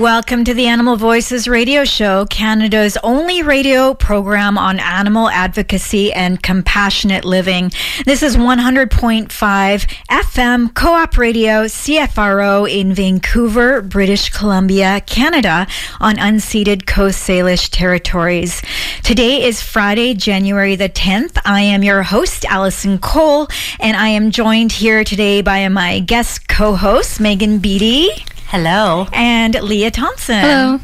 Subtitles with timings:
[0.00, 6.42] Welcome to the Animal Voices radio show, Canada's only radio program on animal advocacy and
[6.42, 7.70] compassionate living.
[8.06, 15.66] This is 100.5 FM Co-op Radio CFRO in Vancouver, British Columbia, Canada
[16.00, 18.62] on unceded Coast Salish territories.
[19.02, 21.38] Today is Friday, January the 10th.
[21.44, 23.48] I am your host, Allison Cole,
[23.78, 28.08] and I am joined here today by my guest co-host, Megan Beatty.
[28.50, 29.06] Hello.
[29.12, 30.40] And Leah Thompson.
[30.40, 30.80] Hello.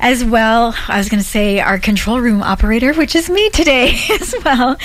[0.00, 3.98] As well, I was going to say our control room operator, which is me today
[4.20, 4.76] as well.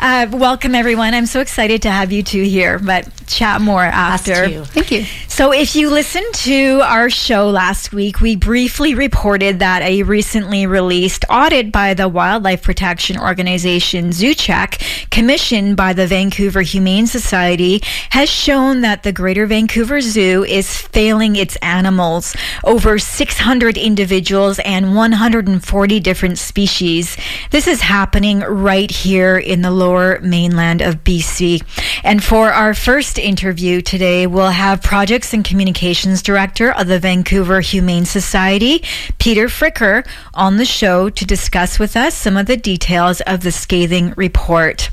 [0.00, 1.14] Uh, welcome, everyone.
[1.14, 4.64] I'm so excited to have you two here, but chat more after.
[4.64, 5.04] Thank you.
[5.28, 10.66] So, if you listened to our show last week, we briefly reported that a recently
[10.66, 18.28] released audit by the wildlife protection organization ZooCheck, commissioned by the Vancouver Humane Society, has
[18.30, 22.34] shown that the Greater Vancouver Zoo is failing its animals.
[22.64, 27.16] Over 600 individuals and 140 different species.
[27.50, 31.62] This is happening right here in the lower mainland of BC.
[32.04, 37.60] And for our first interview today, we'll have Projects and Communications Director of the Vancouver
[37.60, 38.82] Humane Society,
[39.18, 43.52] Peter Fricker, on the show to discuss with us some of the details of the
[43.52, 44.90] scathing report.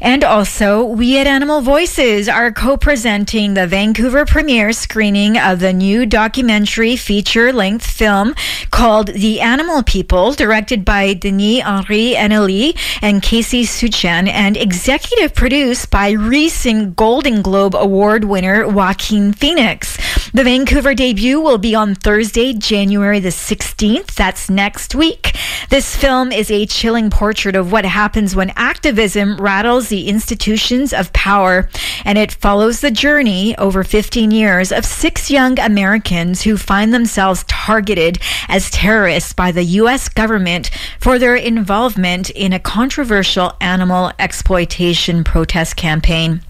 [0.00, 5.72] And also, we at Animal Voices are co presenting the Vancouver premiere screening of the
[5.72, 8.34] new documentary feature length film
[8.70, 15.90] called The Animal People, directed by Denis Henry Hennelly and Casey Suchan, and executive produced
[15.90, 19.96] by recent Golden Globe Award winner Joaquin Phoenix.
[20.32, 24.14] The Vancouver debut will be on Thursday, January the 16th.
[24.14, 25.34] That's next week.
[25.70, 31.12] This film is a chilling portrait of what happens when activism rattles the institutions of
[31.12, 31.68] power,
[32.04, 37.44] and it follows the journey over 15 years of six young Americans who find themselves
[37.48, 40.08] targeted as terrorists by the U.S.
[40.08, 40.70] government
[41.00, 46.42] for their involvement in a controversial animal exploitation protest campaign.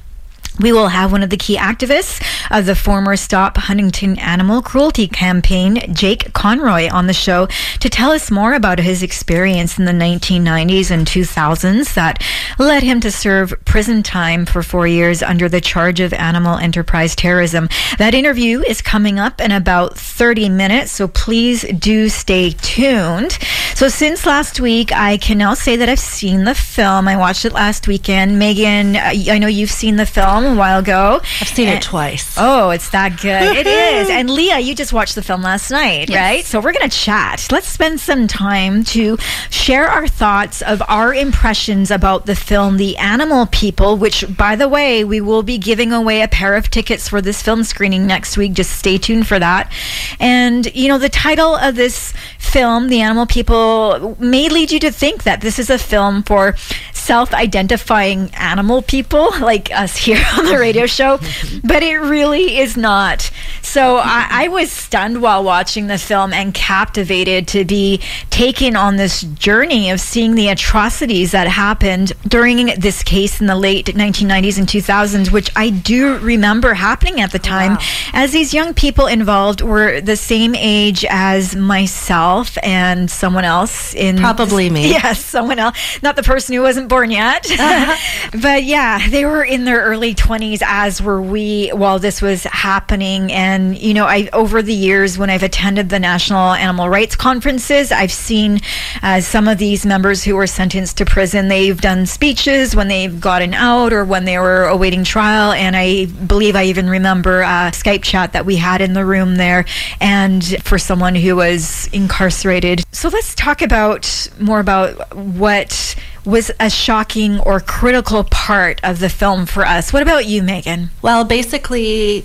[0.58, 5.06] We will have one of the key activists of the former Stop Huntingdon Animal Cruelty
[5.06, 7.46] campaign, Jake Conroy, on the show
[7.80, 12.22] to tell us more about his experience in the 1990s and 2000s that
[12.58, 17.14] led him to serve prison time for four years under the charge of animal enterprise
[17.14, 17.68] terrorism.
[17.98, 23.32] That interview is coming up in about 30 minutes, so please do stay tuned.
[23.74, 27.08] So, since last week, I can now say that I've seen the film.
[27.08, 28.38] I watched it last weekend.
[28.38, 31.20] Megan, I know you've seen the film a while ago.
[31.40, 32.34] I've seen And- it twice.
[32.38, 33.56] Oh, it's that good.
[33.56, 34.08] it is.
[34.16, 36.18] And Leah, you just watched the film last night, Yes.
[36.18, 36.44] right?
[36.44, 37.46] So we're going to chat.
[37.50, 39.18] Let's spend some time to
[39.50, 44.68] share our thoughts of our impressions about the film The Animal People, which, by the
[44.68, 48.36] way, we will be giving away a pair of tickets for this film screening next
[48.36, 48.52] week.
[48.54, 49.70] Just stay tuned for that.
[50.18, 54.90] And, you know, the title of this film, The Animal People, may lead you to
[54.90, 56.54] think that this is a film for
[56.92, 61.18] self identifying animal people like us here on the radio show,
[61.64, 63.30] but it really is not.
[63.62, 68.96] So I, I was stunned while watching the film and captivated to be taken on
[68.96, 74.58] this journey of seeing the atrocities that happened during this case in the late 1990s
[74.58, 77.78] and 2000s, which I do remember happening at the oh, time,
[78.12, 84.16] as these young people involved were the same age as myself and someone else in
[84.16, 84.86] Probably me.
[84.96, 87.50] Yes, someone else, not the person who wasn't born yet.
[87.50, 88.28] Uh-huh.
[88.40, 93.32] but yeah, they were in their early 20s, as were we, while this was happening.
[93.32, 97.92] And, you know, I over the years, when I've attended the National Animal Rights Conferences,
[97.92, 98.60] I've seen
[99.02, 101.48] uh, some of these members who were sentenced to prison.
[101.48, 105.52] They've done speeches when they've gotten out or when they were awaiting trial.
[105.52, 109.36] And I believe I even remember a Skype chat that we had in the room
[109.36, 109.64] there.
[110.00, 112.84] And for someone who was incarcerated.
[112.92, 115.94] So let's talk about more about what
[116.26, 119.92] was a shocking or critical part of the film for us.
[119.92, 120.90] What about you, Megan?
[121.00, 122.24] Well, basically,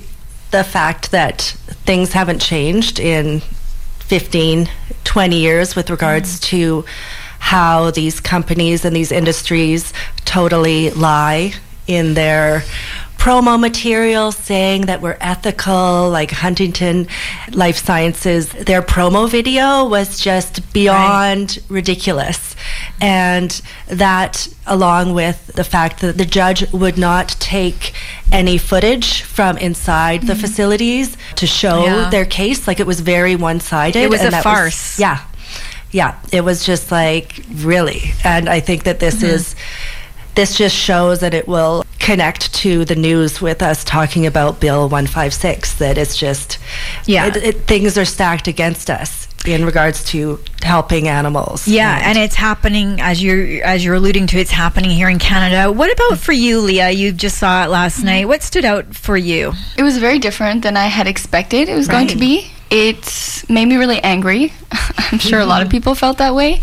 [0.50, 1.42] the fact that
[1.86, 3.42] things haven't changed in
[4.00, 4.69] 15,
[5.03, 6.44] 20 years with regards mm.
[6.44, 6.86] to
[7.39, 9.94] how these companies and these industries
[10.25, 11.54] totally lie
[11.88, 12.63] in their
[13.21, 17.06] promo material saying that we're ethical, like Huntingdon
[17.51, 18.50] Life Sciences.
[18.50, 21.65] Their promo video was just beyond right.
[21.69, 22.56] ridiculous.
[23.00, 23.51] And
[23.89, 27.94] that, along with the fact that the judge would not take
[28.31, 30.27] any footage from inside mm-hmm.
[30.29, 32.09] the facilities to show yeah.
[32.09, 34.00] their case, like it was very one sided.
[34.00, 34.97] It was a farce.
[34.97, 35.23] Was, yeah.
[35.91, 36.19] Yeah.
[36.31, 38.13] It was just like, really.
[38.23, 39.35] And I think that this mm-hmm.
[39.35, 39.56] is
[40.36, 44.83] this just shows that it will connect to the news with us talking about Bill
[44.83, 46.57] 156, that it's just,
[47.06, 51.68] yeah, it, it, things are stacked against us in regards to helping animals.
[51.68, 54.38] Yeah, and, and, it's happening as you're as you're alluding to.
[54.38, 55.72] It's happening here in Canada.
[55.72, 56.92] What about for you, Leah?
[56.92, 58.06] You just saw it last mm-hmm.
[58.06, 58.28] night.
[58.28, 59.54] What stood out for you?
[59.78, 61.69] It was very different than I had expected.
[61.69, 61.95] It was right.
[61.95, 64.54] going to be it made me really angry.
[64.72, 65.42] I'm sure mm-hmm.
[65.42, 65.72] a lot of mm-hmm.
[65.72, 66.62] people felt that way.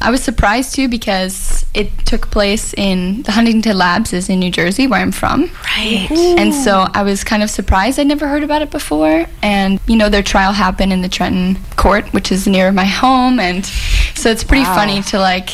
[0.00, 4.50] I was surprised too because it took place in the Huntingdon Labs is in New
[4.50, 5.50] Jersey where I'm from.
[5.76, 6.08] Right.
[6.10, 8.00] And so I was kind of surprised.
[8.00, 9.26] I'd never heard about it before.
[9.42, 13.38] And you know, their trial happened in the Trenton court, which is near my home
[13.38, 13.66] and
[14.14, 14.74] so it's pretty wow.
[14.74, 15.50] funny to like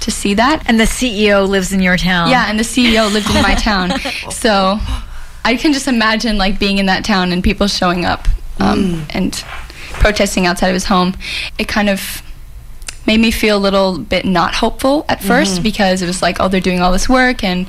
[0.00, 0.64] to see that.
[0.66, 2.28] And the CEO lives in your town.
[2.28, 3.92] Yeah, and the CEO lived in my town.
[4.32, 4.80] So
[5.44, 8.26] I can just imagine like being in that town and people showing up
[8.58, 9.06] um, mm.
[9.10, 9.32] and
[9.92, 11.14] protesting outside of his home,
[11.58, 12.22] it kind of
[13.06, 15.62] made me feel a little bit not hopeful at 1st mm-hmm.
[15.62, 17.68] because it was like, oh, they're doing all this work and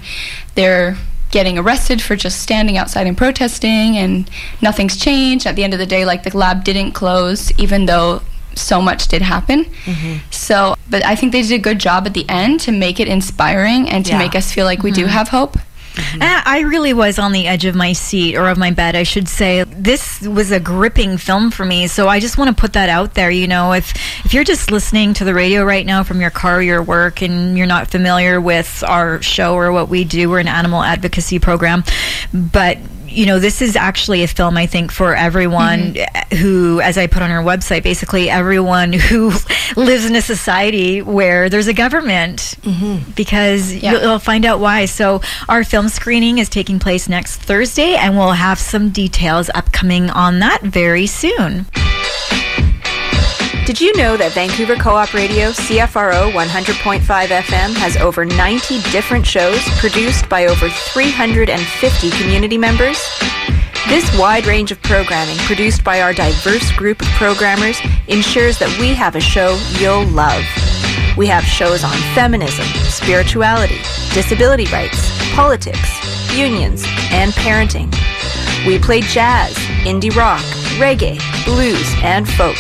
[0.56, 0.98] they're
[1.32, 4.30] getting arrested for just standing outside and protesting and
[4.62, 5.48] nothing's changed.
[5.48, 8.22] At the end of the day, like the lab didn't close, even though
[8.56, 9.66] so much did happen.
[9.66, 10.30] Mm-hmm.
[10.30, 13.08] So, but I think they did a good job at the end to make it
[13.08, 14.20] inspiring and to yeah.
[14.20, 15.02] make us feel like we mm-hmm.
[15.02, 15.58] do have hope.
[15.94, 16.44] Mm-hmm.
[16.46, 19.28] I really was on the edge of my seat or of my bed, I should
[19.28, 19.64] say.
[19.64, 23.14] This was a gripping film for me, so I just want to put that out
[23.14, 23.30] there.
[23.30, 23.94] You know, if
[24.26, 27.22] if you're just listening to the radio right now from your car or your work,
[27.22, 31.40] and you're not familiar with our show or what we do, we're an animal advocacy
[31.40, 31.84] program,
[32.34, 32.78] but
[33.14, 36.36] you know, this is actually a film, I think, for everyone mm-hmm.
[36.36, 39.32] who, as I put on our website, basically everyone who
[39.76, 43.12] lives in a society where there's a government, mm-hmm.
[43.12, 43.94] because yeah.
[43.94, 44.86] you'll, you'll find out why.
[44.86, 50.10] So, our film screening is taking place next Thursday, and we'll have some details upcoming
[50.10, 51.66] on that very soon.
[53.66, 59.62] Did you know that Vancouver Co-op Radio CFRO 100.5 FM has over 90 different shows
[59.80, 63.02] produced by over 350 community members?
[63.88, 67.80] This wide range of programming produced by our diverse group of programmers
[68.10, 70.44] ensures that we have a show you'll love.
[71.16, 73.80] We have shows on feminism, spirituality,
[74.14, 77.96] disability rights, politics, unions, and parenting.
[78.68, 79.56] We play jazz,
[79.88, 80.44] indie rock,
[80.78, 82.58] reggae, blues, and folk.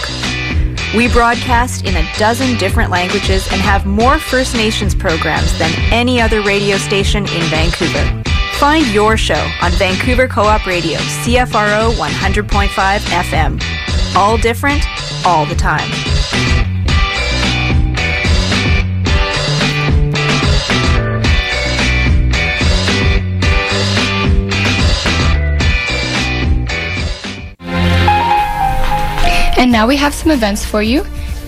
[0.95, 6.21] We broadcast in a dozen different languages and have more First Nations programs than any
[6.21, 8.21] other radio station in Vancouver.
[8.59, 14.15] Find your show on Vancouver Co-op Radio, CFRO 100.5 FM.
[14.15, 14.85] All different,
[15.25, 15.89] all the time.
[29.63, 31.03] And now we have some events for you.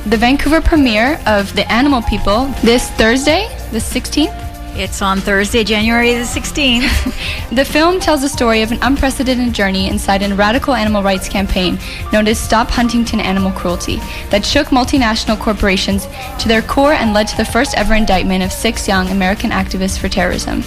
[0.06, 4.45] The Vancouver premiere of The Animal People this Thursday, the 16th.
[4.78, 7.56] It's on Thursday, January the 16th.
[7.56, 11.80] the film tells the story of an unprecedented journey inside a radical animal rights campaign
[12.12, 14.02] known as Stop Huntingdon Animal Cruelty
[14.32, 16.08] that shook multinational corporations
[16.40, 19.98] to their core and led to the first ever indictment of six young American activists
[19.98, 20.62] for terrorism.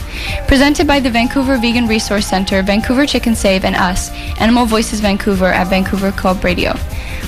[0.47, 4.09] Presented by the Vancouver Vegan Resource Center, Vancouver Chicken Save, and us,
[4.41, 6.73] Animal Voices Vancouver at Vancouver Co-op Radio.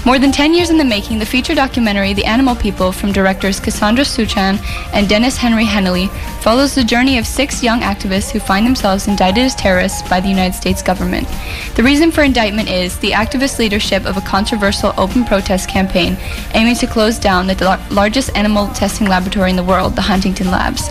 [0.06, 3.60] More than 10 years in the making, the feature documentary The Animal People from directors
[3.60, 4.58] Cassandra Suchan
[4.94, 6.08] and Denis Henry Hennelly
[6.40, 10.28] follows the journey of six young activists who find themselves indicted as terrorists by the
[10.28, 11.26] United States government.
[11.74, 16.16] The reason for indictment is the activist leadership of a controversial open protest campaign
[16.54, 20.90] aiming to close down the largest animal testing laboratory in the world, the Huntingdon Labs.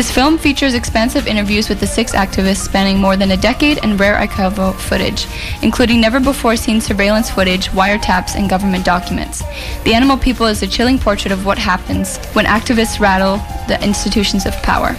[0.00, 4.00] This film features expansive interviews with the six activists spanning more than a decade and
[4.00, 5.26] rare archival footage,
[5.60, 9.42] including never before seen surveillance footage, wiretaps, and government documents.
[9.84, 13.36] The Animal People is a chilling portrait of what happens when activists rattle
[13.68, 14.96] the institutions of power.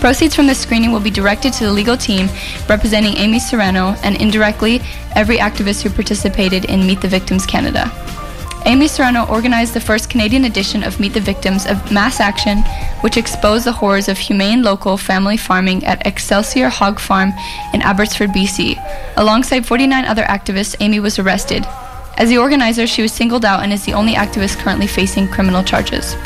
[0.00, 2.30] Proceeds from this screening will be directed to the legal team
[2.70, 4.80] representing Amy Soranno and indirectly
[5.14, 7.92] every activist who participated in Meet the Victims Canada.
[8.66, 12.62] Amy Soranno organized the first Canadian edition of Meet the Victims of Mass Action,
[13.00, 17.32] which exposed the horrors of humane local family farming at Excelsior Hog Farm
[17.72, 18.74] in Abbotsford, BC.
[19.16, 21.64] Alongside 49 other activists, Amy was arrested.
[22.16, 25.62] As the organizer, she was singled out and is the only activist currently facing criminal
[25.62, 26.16] charges.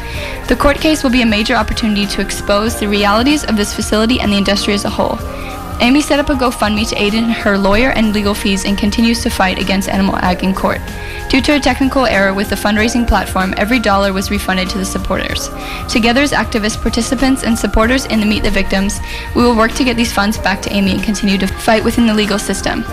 [0.48, 4.18] The court case will be a major opportunity to expose the realities of this facility
[4.18, 5.18] and the industry as a whole.
[5.80, 9.22] Amy set up a GoFundMe to aid in her lawyer and legal fees and continues
[9.22, 10.78] to fight against Animal Ag in court.
[11.30, 14.84] Due to a technical error with the fundraising platform, every dollar was refunded to the
[14.84, 15.48] supporters.
[15.88, 19.00] Together as activists, participants, and supporters in the Meet the Victims,
[19.34, 22.06] we will work to get these funds back to Amy and continue to fight within
[22.06, 22.84] the legal system.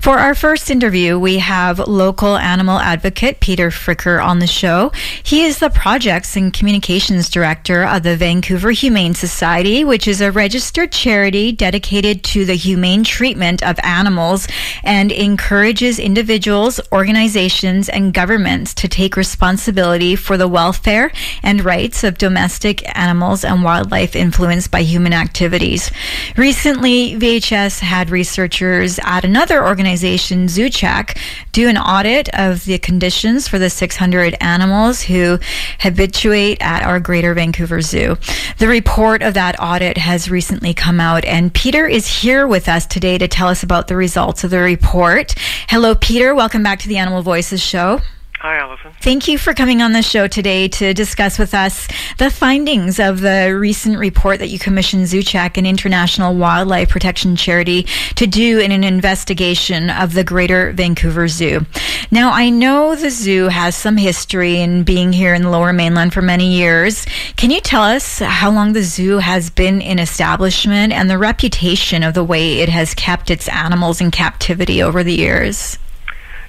[0.00, 4.92] For our first interview, we have local animal advocate Peter Fricker on the show.
[5.22, 10.30] He is the projects and communications director of the Vancouver Humane Society, which is a
[10.30, 14.46] registered charity dedicated to the humane treatment of animals
[14.82, 21.10] and encourages individuals, organizations, and governments to take responsibility for the welfare
[21.42, 25.90] and rights of domestic animals and wildlife influenced by human activities.
[26.36, 31.18] Recently, VHS had researchers at another organization, ZooCheck,
[31.52, 35.38] do an audit of the conditions for the 600 animals who
[35.80, 38.16] habituate at our Greater Vancouver Zoo.
[38.58, 42.86] The report of that audit has recently come out, and Peter is here with us
[42.86, 45.34] today to tell us about the results of the report.
[45.68, 46.34] Hello, Peter.
[46.34, 48.00] Welcome back to the Animal Voices Show.
[48.40, 48.92] Hi, Allison.
[49.00, 53.20] Thank you for coming on the show today to discuss with us the findings of
[53.20, 57.82] the recent report that you commissioned ZooCheck, an international wildlife protection charity,
[58.14, 61.66] to do in an investigation of the Greater Vancouver Zoo.
[62.12, 66.14] Now, I know the zoo has some history in being here in the Lower Mainland
[66.14, 67.06] for many years.
[67.36, 72.04] Can you tell us how long the zoo has been in establishment and the reputation
[72.04, 75.76] of the way it has kept its animals in captivity over the years?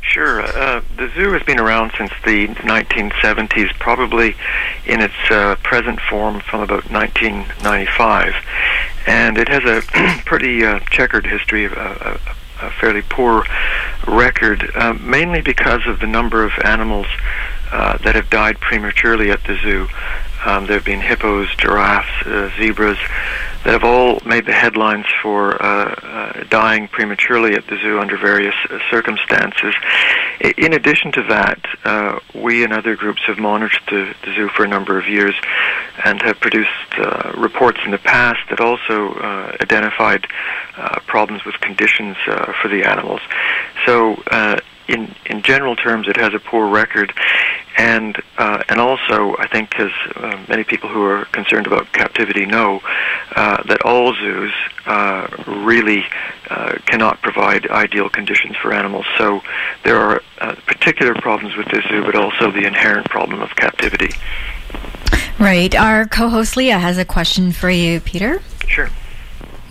[0.01, 0.41] Sure.
[0.41, 4.35] Uh, the zoo has been around since the 1970s, probably
[4.85, 8.33] in its uh, present form from about 1995.
[9.05, 9.81] And it has a
[10.25, 12.19] pretty uh, checkered history, of, a,
[12.61, 13.45] a, fairly poor
[14.07, 17.07] record, uh, mainly because of the number of animals
[17.71, 19.87] uh, that have died prematurely at the zoo.
[20.45, 22.97] Um, there have been hippos, giraffes, uh, zebras
[23.63, 28.17] that have all made the headlines for uh, uh, dying prematurely at the zoo under
[28.17, 29.73] various uh, circumstances.
[30.57, 34.63] In addition to that, uh, we and other groups have monitored the, the, zoo for
[34.63, 35.35] a number of years
[36.05, 36.69] and have produced
[37.35, 39.13] reports in the past that also
[39.61, 40.25] identified
[41.07, 43.21] problems with conditions for the animals.
[43.85, 44.23] So
[44.89, 47.13] in in general terms, it has a poor record,
[47.79, 52.45] and uh, and also I think, as uh, many people who are concerned about captivity
[52.45, 52.81] know,
[53.35, 54.53] uh, that all zoos
[54.85, 56.03] uh, really
[56.49, 59.05] uh, cannot provide ideal conditions for animals.
[59.17, 59.41] So
[59.85, 64.09] there are uh, particular problems with this zoo, but also the inherent problem of captivity.
[65.39, 65.73] Right.
[65.73, 68.41] Our co-host Leah has a question for you, Peter.
[68.67, 68.89] Sure.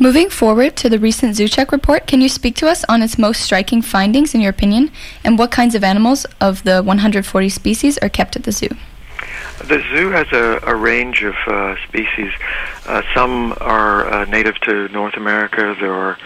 [0.01, 3.41] Moving forward to the recent ZooCheck report, can you speak to us on its most
[3.41, 4.93] striking findings, in your opinion,
[5.25, 8.69] and what kinds of animals of the 140 species are kept at the zoo?
[9.59, 12.33] The zoo has a, a range of uh, species.
[12.87, 15.75] Uh, some are uh, native to North America.
[15.81, 16.17] There are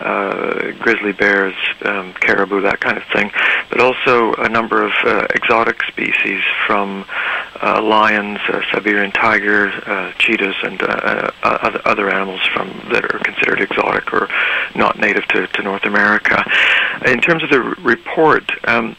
[0.00, 1.54] uh, grizzly bears,
[1.84, 3.30] um, caribou, that kind of thing,
[3.70, 7.04] but also a number of uh, exotic species from
[7.62, 8.38] uh, lions,
[8.72, 9.70] Siberian tiger,
[10.18, 14.28] cheetahs, and other, other animals from that are considered exotic or
[14.74, 16.42] not native to, to North America.
[17.06, 18.96] In terms of the report, um,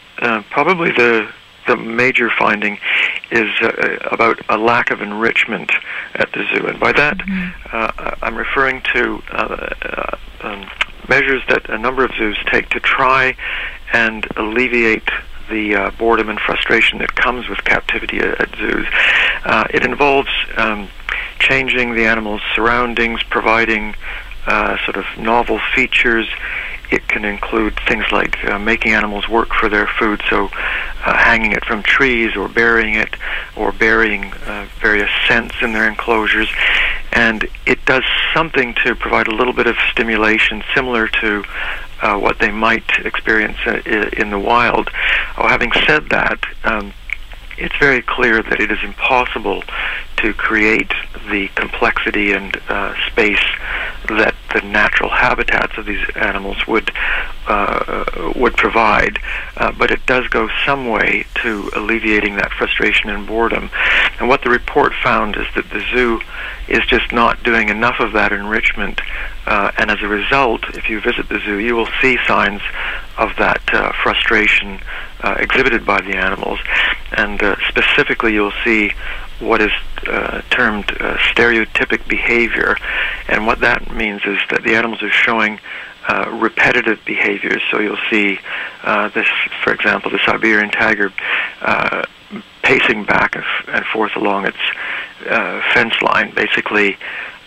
[0.50, 1.30] probably the
[1.72, 2.78] the major finding
[3.32, 5.72] is uh, about a lack of enrichment
[6.16, 7.18] at the zoo, and by that
[7.72, 10.70] uh, I'm referring to uh, uh, um,
[11.08, 13.38] measures that a number of zoos take to try
[13.94, 15.10] and alleviate
[15.50, 18.88] the uh, boredom and frustration that comes with captivity at, at zoos.
[19.46, 20.90] Uh, it involves um,
[21.40, 23.96] changing the animal's surroundings, providing
[24.46, 26.28] uh, sort of novel features.
[26.92, 30.50] It can include things like uh, making animals work for their food, so
[31.06, 33.16] uh, hanging it from trees or burying it
[33.56, 36.50] or burying uh, various scents in their enclosures.
[37.14, 41.44] And it does something to provide a little bit of stimulation similar to
[42.02, 43.82] uh, what they might experience uh,
[44.18, 44.90] in the wild.
[45.38, 46.94] Oh, having said that, um,
[47.58, 49.64] it's very clear that it is impossible
[50.18, 50.92] to create
[51.30, 53.44] the complexity and uh, space
[54.08, 56.92] that the natural habitats of these animals would
[57.48, 59.20] uh, would provide,
[59.58, 63.70] uh, but it does go some way to alleviating that frustration and boredom.
[64.20, 66.22] And what the report found is that the zoo
[66.68, 69.02] is just not doing enough of that enrichment,
[69.46, 72.62] uh, and as a result, if you visit the zoo, you will see signs
[73.18, 74.80] of that uh, frustration
[75.22, 76.60] uh, exhibited by the animals,
[77.12, 78.92] and uh, specifically, you'll see
[79.40, 79.72] what is
[80.08, 82.76] uh, termed uh, stereotypic behavior,
[83.28, 85.60] and what that means is that the animals are showing
[86.08, 87.62] uh, repetitive behaviors.
[87.70, 88.40] So you'll see
[88.84, 89.28] uh, this,
[89.64, 91.12] for example, the Siberian tiger
[91.62, 92.04] uh,
[92.64, 94.58] pacing back and, forth along its
[95.30, 96.98] uh, fence line, basically.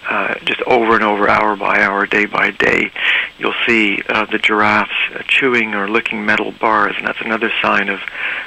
[0.08, 2.90] Uh, just over and over, hour by hour, day by day,
[3.38, 7.88] you'll see uh, the giraffes uh, chewing or licking metal bars, and that's another sign
[7.88, 8.00] of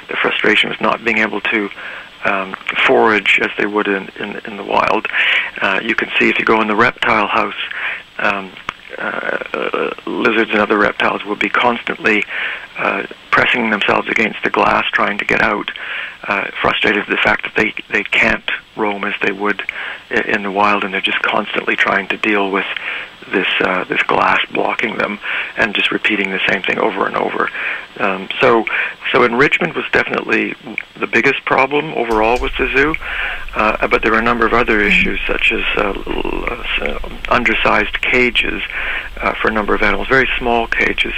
[0.08, 1.68] the frustration with not being able to
[2.28, 2.54] um,
[2.86, 5.06] forage as they would in, in, in the wild.
[5.60, 7.54] Uh, you can see if you go in the reptile house,
[8.18, 8.52] um,
[8.96, 12.24] uh, uh, lizards and other reptiles will be constantly
[12.78, 15.70] uh, pressing themselves against the glass, trying to get out,
[16.26, 19.62] uh, frustrated with the fact that they they can't roam as they would
[20.10, 22.66] in the wild, and they're just constantly trying to deal with
[23.32, 25.18] this uh, this glass blocking them,
[25.56, 27.48] and just repeating the same thing over and over.
[27.98, 28.64] Um, so,
[29.12, 30.54] so enrichment was definitely
[30.98, 32.94] the biggest problem overall with the zoo,
[33.54, 35.92] uh, but there are a number of other issues such as uh,
[36.80, 38.62] uh, undersized cages
[39.16, 41.14] uh, for a number of animals, very small cages.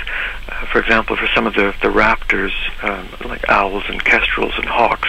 [0.48, 4.66] Uh, for example, for some of the the raptors, um, like owls and kestrels and
[4.66, 5.08] hawks,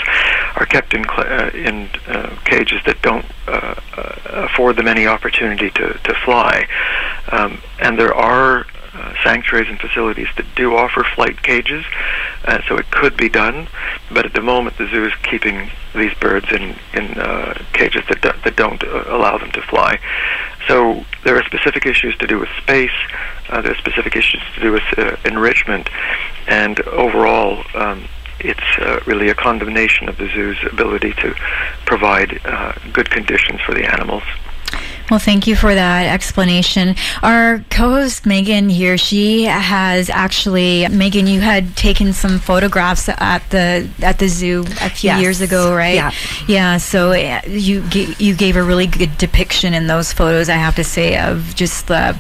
[0.55, 5.07] are kept in cl- uh, in uh, cages that don't uh, uh, afford them any
[5.07, 6.67] opportunity to to fly.
[7.31, 11.85] Um, and there are uh, sanctuaries and facilities that do offer flight cages,
[12.43, 13.67] uh, so it could be done.
[14.13, 18.21] But at the moment, the zoo is keeping these birds in in uh, cages that
[18.21, 19.97] do, that don't uh, allow them to fly.
[20.67, 22.91] So there are specific issues to do with space.
[23.47, 25.89] Uh, there are specific issues to do with uh, enrichment,
[26.47, 27.63] and overall.
[27.73, 28.09] Um,
[28.43, 31.35] it's really a condemnation of the zoo's ability to
[31.85, 32.41] provide
[32.91, 34.23] good conditions for the animals.
[35.11, 36.95] Well, thank you for that explanation.
[37.21, 41.27] Our co-host Megan here, she has actually Megan.
[41.27, 45.21] You had taken some photographs at the at the zoo a few Yes.
[45.21, 45.95] years ago, right?
[45.95, 46.11] Yeah.
[46.47, 46.77] Yeah.
[46.77, 47.83] So uh, you
[48.19, 50.47] you gave a really good depiction in those photos.
[50.47, 52.17] I have to say of just the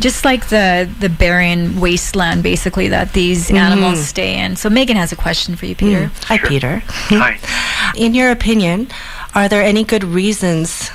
[0.00, 4.56] just like the the barren wasteland, basically that these animals stay in.
[4.56, 6.10] So Megan has a question for you, Peter.
[6.28, 6.82] Hi, Peter.
[6.86, 7.38] Hi.
[7.96, 8.88] In your opinion,
[9.34, 10.90] are there any good reasons?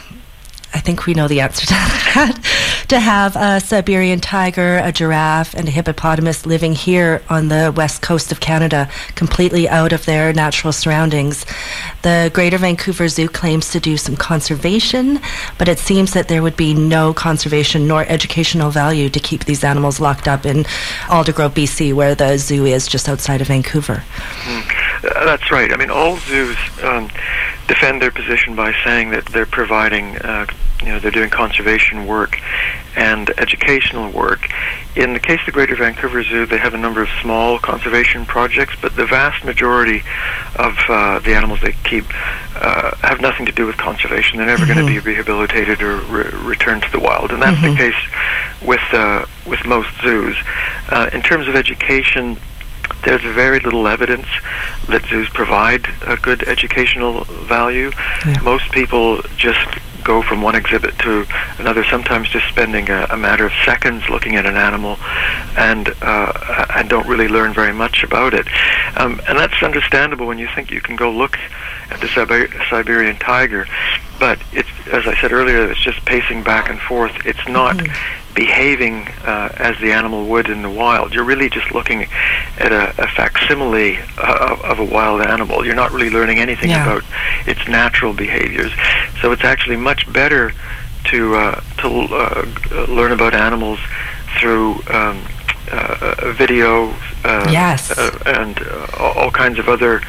[0.73, 2.85] I think we know the answer to that.
[2.89, 8.01] to have a Siberian tiger, a giraffe, and a hippopotamus living here on the west
[8.01, 11.45] coast of Canada, completely out of their natural surroundings.
[12.03, 15.19] The Greater Vancouver Zoo claims to do some conservation,
[15.57, 19.63] but it seems that there would be no conservation nor educational value to keep these
[19.63, 20.63] animals locked up in
[21.07, 24.03] Aldergrove, BC, where the zoo is just outside of Vancouver.
[24.47, 25.71] Uh, That's right.
[25.71, 27.09] I mean, all zoos um,
[27.67, 30.45] defend their position by saying that they're providing, uh,
[30.81, 32.39] you know, they're doing conservation work
[32.95, 34.49] and educational work.
[34.95, 38.25] In the case of the Greater Vancouver Zoo, they have a number of small conservation
[38.25, 40.01] projects, but the vast majority
[40.55, 42.05] of uh, the animals they keep
[42.55, 44.37] uh, have nothing to do with conservation.
[44.37, 47.75] They're never going to be rehabilitated or re- returned to the wild, and that's the
[47.75, 47.95] case
[48.65, 50.35] with uh, with most zoos.
[50.89, 52.37] Uh, in terms of education,
[53.03, 54.27] there's very little evidence
[54.87, 57.91] that zoos provide a good educational value.
[58.25, 58.41] Yeah.
[58.41, 59.65] Most people just
[60.03, 61.25] go from one exhibit to
[61.59, 64.97] another, sometimes just spending a, a matter of seconds looking at an animal
[65.57, 68.47] and uh, and don't really learn very much about it.
[68.95, 71.37] Um, and that's understandable when you think you can go look
[71.89, 73.67] at the Siber- Siberian tiger,
[74.19, 77.25] but it's as I said earlier, it's just pacing back and forth.
[77.25, 78.33] It's not mm-hmm.
[78.33, 81.13] behaving uh, as the animal would in the wild.
[81.13, 82.07] You're really just looking
[82.57, 85.65] at a, a facsimile uh, of a wild animal.
[85.65, 86.83] You're not really learning anything yeah.
[86.83, 87.03] about
[87.45, 88.71] its natural behaviors.
[89.21, 90.53] So it's actually much better
[91.05, 93.79] to uh, to uh, learn about animals
[94.39, 95.21] through um,
[95.71, 98.59] uh, video, uh, yes, uh, and
[98.97, 100.01] all kinds of other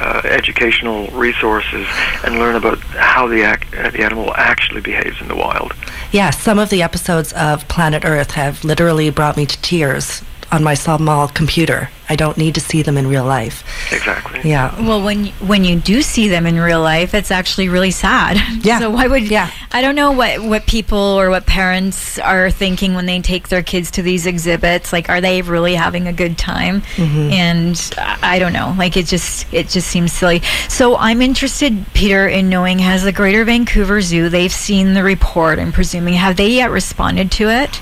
[0.00, 1.86] Uh, educational resources,
[2.24, 5.72] and learn about how the ac- uh, the animal actually behaves in the wild.
[6.10, 10.22] Yes, some of the episodes of Planet Earth have literally brought me to tears
[10.52, 11.88] on my small computer.
[12.10, 13.64] I don't need to see them in real life.
[13.90, 14.40] Exactly.
[14.44, 14.78] Yeah.
[14.86, 18.36] Well, when when you do see them in real life, it's actually really sad.
[18.62, 18.78] Yeah.
[18.78, 19.50] So why would yeah?
[19.72, 23.62] I don't know what what people or what parents are thinking when they take their
[23.62, 24.92] kids to these exhibits.
[24.92, 26.82] Like, are they really having a good time?
[26.96, 27.32] Mm-hmm.
[27.32, 28.74] And I don't know.
[28.78, 30.42] Like, it just it just seems silly.
[30.68, 35.58] So I'm interested, Peter, in knowing has the Greater Vancouver Zoo they've seen the report?
[35.58, 37.80] I'm presuming have they yet responded to it?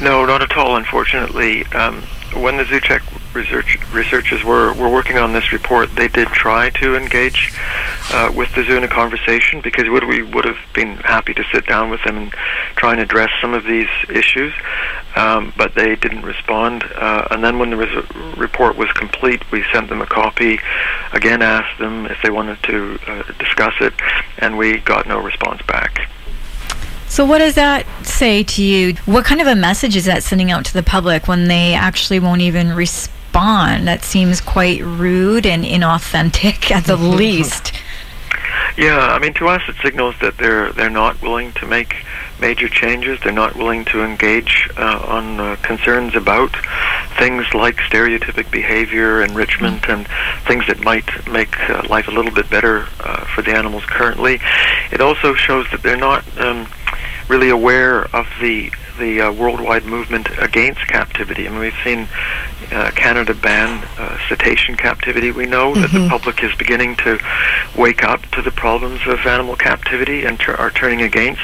[0.00, 0.76] No, not at all.
[0.76, 2.02] Unfortunately, um,
[2.34, 6.96] when the ZooCheck research, researchers were, were working on this report, they did try to
[6.96, 7.52] engage
[8.10, 11.44] uh, with the zoo in a conversation because would, we would have been happy to
[11.52, 12.32] sit down with them and
[12.76, 14.52] try and address some of these issues,
[15.14, 16.84] um, but they didn't respond.
[16.94, 20.58] Uh, and then when the res- report was complete, we sent them a copy,
[21.12, 23.94] again asked them if they wanted to uh, discuss it,
[24.38, 26.08] and we got no response back.
[27.08, 28.94] So, what does that say to you?
[29.06, 32.18] What kind of a message is that sending out to the public when they actually
[32.18, 33.86] won't even respond?
[33.86, 37.72] That seems quite rude and inauthentic at the least.
[38.76, 42.04] Yeah, I mean, to us, it signals that they're they're not willing to make
[42.40, 43.18] major changes.
[43.22, 46.54] They're not willing to engage uh, on uh, concerns about
[47.18, 49.92] things like stereotypic behavior, enrichment, mm-hmm.
[49.92, 53.84] and things that might make uh, life a little bit better uh, for the animals
[53.86, 54.40] currently.
[54.92, 56.24] It also shows that they're not.
[56.38, 56.66] Um,
[57.28, 61.46] really aware of the the uh, worldwide movement against captivity.
[61.46, 62.08] I mean, we've seen
[62.72, 65.30] uh, Canada ban uh, cetacean captivity.
[65.30, 65.82] We know mm-hmm.
[65.82, 66.08] that the mm-hmm.
[66.08, 67.18] public is beginning to
[67.76, 71.42] wake up to the problems of animal captivity and are turning against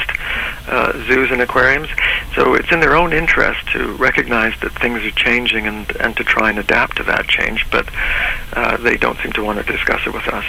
[0.66, 1.88] uh, zoos and aquariums.
[2.34, 6.24] So it's in their own interest to recognize that things are changing and, and to
[6.24, 7.88] try and adapt to that change, but
[8.54, 10.44] uh, they don't seem to want to discuss it with us.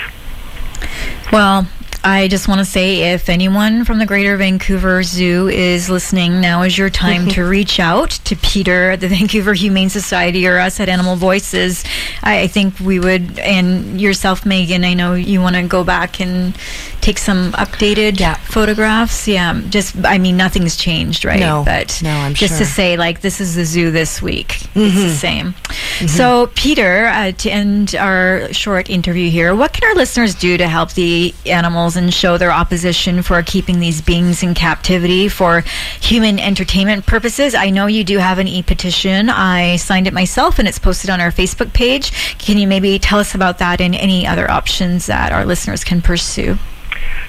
[1.31, 1.67] Well,
[2.05, 6.63] I just want to say if anyone from the Greater Vancouver Zoo is listening, now
[6.63, 10.81] is your time to reach out to Peter at the Vancouver Humane Society or us
[10.81, 11.85] at Animal Voices.
[12.21, 16.19] I, I think we would, and yourself, Megan, I know you want to go back
[16.19, 16.57] and
[17.03, 18.35] take some updated yeah.
[18.35, 19.27] photographs.
[19.27, 21.39] Yeah, just, I mean, nothing's changed, right?
[21.39, 22.65] No, but no, I'm just sure.
[22.65, 24.47] to say, like, this is the zoo this week.
[24.47, 24.79] Mm-hmm.
[24.79, 25.15] It's the mm-hmm.
[25.15, 25.53] same.
[25.53, 26.07] Mm-hmm.
[26.07, 30.67] So, Peter, uh, to end our short interview here, what can our listeners do to
[30.67, 31.83] help the animals?
[31.95, 35.61] and show their opposition for keeping these beings in captivity for
[36.01, 37.53] human entertainment purposes.
[37.55, 39.29] I know you do have an e petition.
[39.29, 42.11] I signed it myself and it's posted on our Facebook page.
[42.37, 46.01] Can you maybe tell us about that and any other options that our listeners can
[46.01, 46.57] pursue?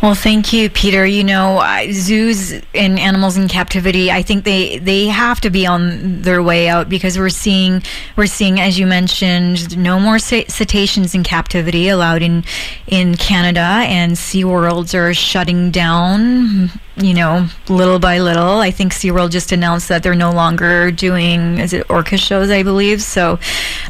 [0.00, 1.04] Well, thank you, Peter.
[1.04, 6.22] You know, zoos and animals in captivity, I think they, they have to be on
[6.22, 7.82] their way out because we're seeing,
[8.14, 12.44] we're seeing, as you mentioned, no more cetaceans in captivity allowed in,
[12.86, 18.58] in Canada and SeaWorlds are shutting down you know, little by little.
[18.58, 22.62] I think SeaWorld just announced that they're no longer doing, is it orca shows, I
[22.62, 23.02] believe.
[23.02, 23.38] So,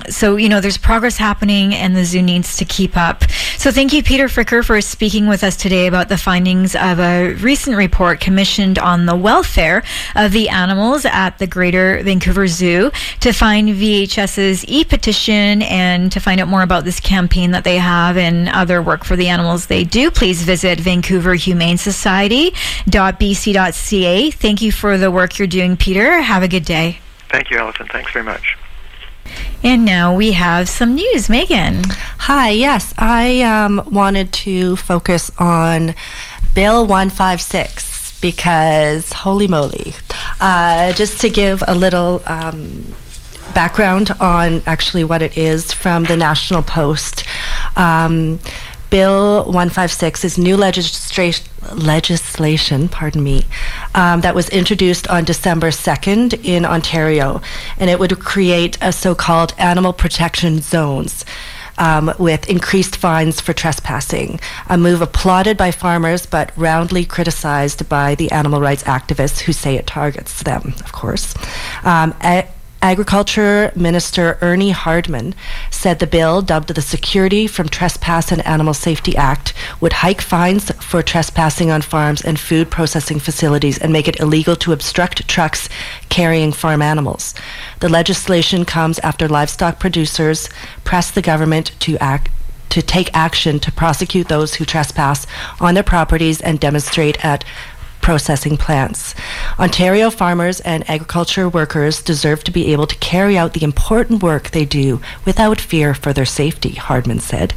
[0.08, 3.24] so, you know, there's progress happening and the zoo needs to keep up.
[3.56, 7.34] So thank you, Peter Fricker, for speaking with us today about the findings of a
[7.34, 9.82] recent report commissioned on the welfare
[10.14, 12.90] of the animals at the Greater Vancouver Zoo.
[13.20, 18.16] To find VHS's e-petition and to find out more about this campaign that they have
[18.16, 22.52] and other work for the animals they do, please visit Vancouver Humane Society
[22.98, 24.30] bc.ca.
[24.30, 26.20] Thank you for the work you're doing, Peter.
[26.20, 26.98] Have a good day.
[27.30, 27.86] Thank you, Allison.
[27.86, 28.56] Thanks very much.
[29.62, 31.28] And now we have some news.
[31.28, 31.82] Megan.
[32.18, 35.94] Hi, yes, I um, wanted to focus on
[36.54, 39.94] Bill 156 because holy moly.
[40.40, 42.94] Uh, just to give a little um,
[43.54, 47.24] background on actually what it is from the National Post.
[47.76, 48.38] Um,
[48.90, 53.44] Bill 156 is new legislation, legislation pardon me,
[53.94, 57.42] um, that was introduced on December 2nd in Ontario,
[57.78, 61.24] and it would create a so-called animal protection zones.
[61.80, 68.16] Um, with increased fines for trespassing, a move applauded by farmers but roundly criticized by
[68.16, 71.36] the animal rights activists who say it targets them, of course.
[71.84, 72.16] Um,
[72.80, 75.34] Agriculture Minister Ernie Hardeman
[75.68, 80.70] said the bill, dubbed the Security from Trespass and Animal Safety Act, would hike fines
[80.80, 85.68] for trespassing on farms and food processing facilities and make it illegal to obstruct trucks
[86.08, 87.34] carrying farm animals.
[87.80, 90.48] The legislation comes after livestock producers
[90.84, 92.30] pressed the government to act
[92.68, 95.26] to take action to prosecute those who trespass
[95.58, 97.42] on their properties and demonstrate at
[98.08, 99.14] processing plants.
[99.58, 104.50] Ontario farmers and agriculture workers deserve to be able to carry out the important work
[104.50, 107.52] they do without fear for their safety, Hardeman said.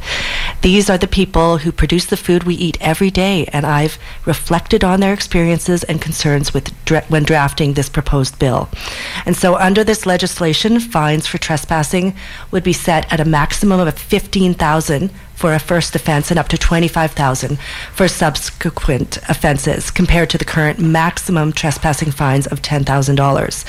[0.60, 4.84] These are the people who produce the food we eat every day, and I've reflected
[4.84, 8.68] on their experiences and concerns with dra- when drafting this proposed bill.
[9.24, 12.14] And so, under this legislation, fines for trespassing
[12.50, 15.10] would be set at a maximum of 15,000
[15.42, 17.58] for a first offense and up to 25,000
[17.92, 23.64] for subsequent offenses compared to the current maximum trespassing fines of $10,000.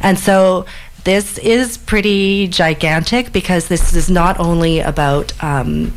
[0.00, 0.66] And so
[1.04, 5.94] this is pretty gigantic because this is not only about um,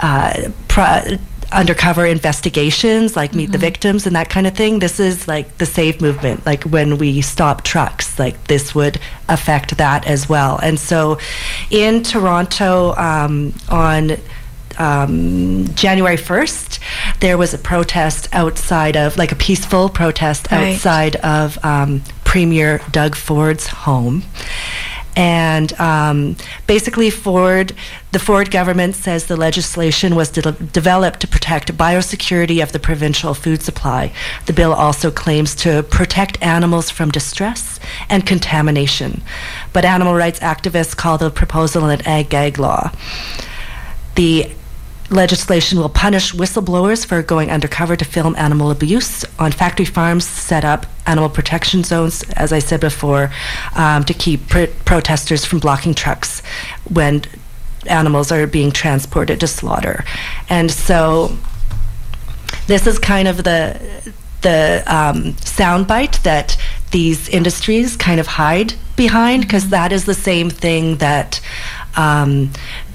[0.00, 1.18] uh, pro-
[1.52, 3.52] undercover investigations like meet mm-hmm.
[3.52, 6.98] the victims and that kind of thing this is like the save movement like when
[6.98, 11.18] we stop trucks like this would affect that as well and so
[11.70, 14.16] in toronto um, on
[14.78, 16.78] um, January 1st,
[17.20, 20.74] there was a protest outside of, like a peaceful protest right.
[20.74, 24.22] outside of um, Premier Doug Ford's home.
[25.16, 27.72] And um, basically, Ford,
[28.12, 33.32] the Ford government says the legislation was de- developed to protect biosecurity of the provincial
[33.32, 34.12] food supply.
[34.44, 39.22] The bill also claims to protect animals from distress and contamination.
[39.72, 42.92] But animal rights activists call the proposal an ag gag law.
[44.16, 44.50] The
[45.10, 50.64] legislation will punish whistleblowers for going undercover to film animal abuse on factory farms, set
[50.64, 53.30] up animal protection zones, as I said before,
[53.74, 56.40] um, to keep pr- protesters from blocking trucks
[56.90, 57.22] when
[57.86, 60.04] animals are being transported to slaughter.
[60.48, 61.36] And so
[62.66, 66.56] this is kind of the the um, soundbite that
[66.90, 69.70] these industries kind of hide behind because mm-hmm.
[69.72, 71.40] that is the same thing that
[71.96, 72.50] um,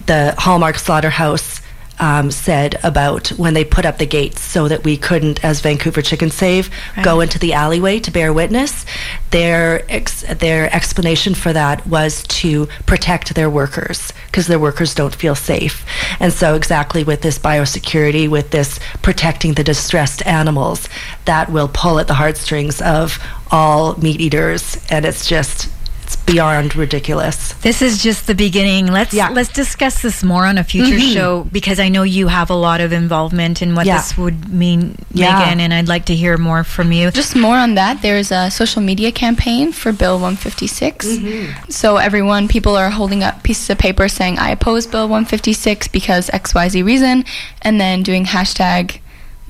[0.06, 1.61] the Hallmark Slaughterhouse
[2.02, 6.02] um, said about when they put up the gates so that we couldn't, as Vancouver
[6.02, 7.06] Chicken Save, right.
[7.06, 8.86] go into the alleyway to bear witness.
[9.30, 15.16] Their ex- their explanation for that was to protect their workers because their workers don't
[15.16, 15.86] feel safe.
[16.20, 20.90] And so, exactly with this biosecurity, with this protecting the distressed animals,
[21.26, 23.20] that will pull at the heartstrings of
[23.52, 25.70] all meat eaters, and it's just
[26.14, 27.54] it's beyond ridiculous.
[27.54, 28.88] This is just the beginning.
[28.88, 29.30] Let's yeah.
[29.30, 31.14] let's discuss this more on a future mm-hmm.
[31.14, 33.98] show because I know you have a lot of involvement in what yeah.
[33.98, 35.40] this would mean, yeah.
[35.40, 37.12] Megan, and I'd like to hear more from you.
[37.12, 38.02] Just more on that.
[38.02, 41.06] There's a social media campaign for Bill 156.
[41.06, 41.70] Mm-hmm.
[41.70, 46.30] So everyone, people are holding up pieces of paper saying I oppose Bill 156 because
[46.32, 47.24] X Y Z reason,
[47.62, 49.01] and then doing hashtag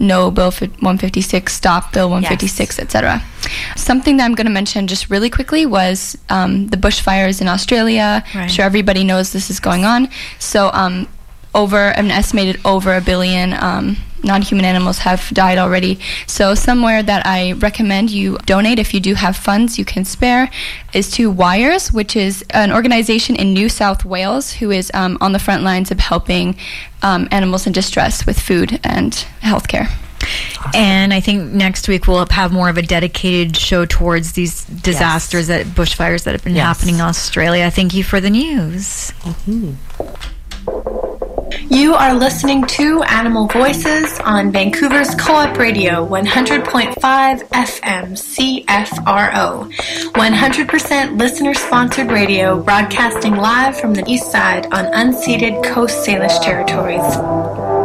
[0.02, 2.84] no bill 156 stop bill 156 yes.
[2.84, 3.24] etc
[3.76, 8.24] something that i'm going to mention just really quickly was um, the bushfires in australia
[8.36, 8.44] right.
[8.44, 10.10] i'm sure everybody knows this is going on
[10.40, 11.08] so um,
[11.54, 16.00] over an estimated over a billion um, non-human animals have died already.
[16.28, 20.50] So somewhere that I recommend you donate if you do have funds you can spare
[20.94, 25.32] is to Wires, which is an organization in New South Wales who is um, on
[25.32, 26.56] the front lines of helping
[27.02, 29.90] um, animals in distress with food and healthcare.
[30.60, 30.72] Awesome.
[30.76, 35.50] And I think next week we'll have more of a dedicated show towards these disasters
[35.50, 35.66] yes.
[35.66, 36.78] that bushfires that have been yes.
[36.78, 37.72] happening in Australia.
[37.72, 39.12] Thank you for the news.
[39.22, 41.11] Mm-hmm.
[41.70, 46.96] You are listening to Animal Voices on Vancouver's Co op Radio 100.5
[47.50, 49.72] FM CFRO.
[50.14, 57.81] 100% listener sponsored radio broadcasting live from the east side on unceded Coast Salish territories.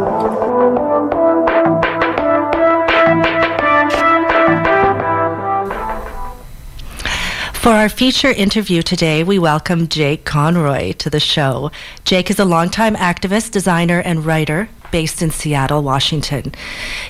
[7.67, 11.69] For our feature interview today, we welcome Jake Conroy to the show.
[12.05, 16.53] Jake is a longtime activist, designer, and writer based in Seattle, Washington.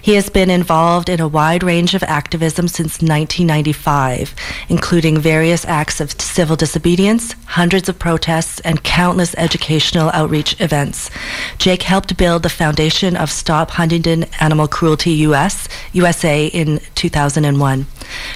[0.02, 4.34] He has been involved in a wide range of activism since 1995,
[4.68, 11.12] including various acts of civil disobedience, hundreds of protests, and countless educational outreach events.
[11.60, 17.86] Jake helped build the foundation of Stop Huntingdon Animal Cruelty US, USA in 2001,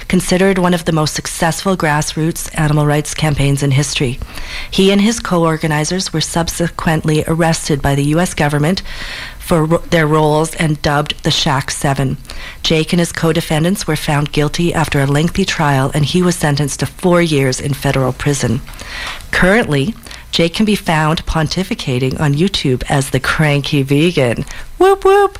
[0.08, 4.18] considered one of the most successful grassroots animal rights campaigns in history.
[4.70, 8.82] He and his co-organizers were subsequently arrested by the US government
[9.38, 12.16] for ro- their roles and dubbed the SHAC Seven.
[12.62, 16.36] Jake and his co defendants were found guilty after a lengthy trial, and he was
[16.36, 18.60] sentenced to four years in federal prison.
[19.30, 19.94] Currently,
[20.30, 24.44] Jake can be found pontificating on YouTube as the cranky vegan.
[24.78, 25.38] Whoop whoop.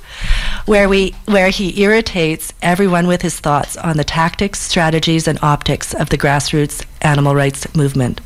[0.66, 5.92] Where we where he irritates everyone with his thoughts on the tactics, strategies, and optics
[5.92, 8.20] of the grassroots animal rights movement.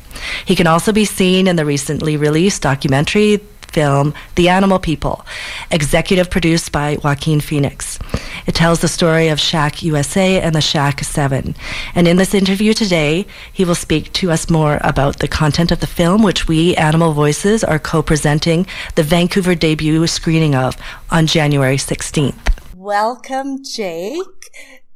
[0.45, 3.39] He can also be seen in the recently released documentary
[3.71, 5.25] film The Animal People,
[5.71, 7.99] executive produced by Joaquin Phoenix.
[8.45, 11.55] It tells the story of SHAC USA and the SHAC 7.
[11.95, 15.79] And in this interview today, he will speak to us more about the content of
[15.79, 20.75] the film, which we, Animal Voices, are co presenting the Vancouver debut screening of
[21.11, 22.35] on January 16th.
[22.75, 24.23] Welcome, Jake,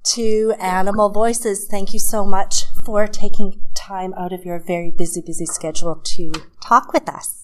[0.04, 1.68] to Animal Voices.
[1.70, 6.32] Thank you so much for taking time out of your very busy, busy schedule to
[6.62, 7.41] talk with us.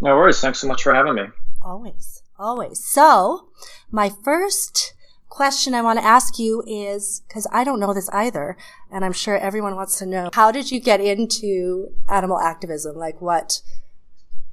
[0.00, 0.40] No worries.
[0.40, 1.24] Thanks so much for having me.
[1.62, 2.84] Always, always.
[2.84, 3.48] So,
[3.90, 4.94] my first
[5.28, 8.56] question I want to ask you is because I don't know this either,
[8.90, 12.96] and I'm sure everyone wants to know how did you get into animal activism?
[12.96, 13.60] Like, what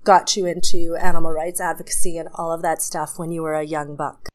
[0.04, 3.64] got you into animal rights advocacy and all of that stuff when you were a
[3.64, 4.30] young buck?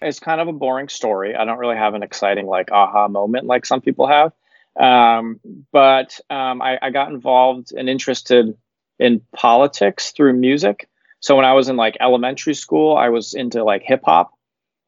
[0.00, 1.36] It's kind of a boring story.
[1.36, 4.32] I don't really have an exciting, like, aha moment like some people have.
[4.74, 5.38] Um,
[5.70, 8.56] but um, I, I got involved and interested
[9.02, 10.88] in politics through music.
[11.20, 14.32] So when I was in like elementary school, I was into like hip hop.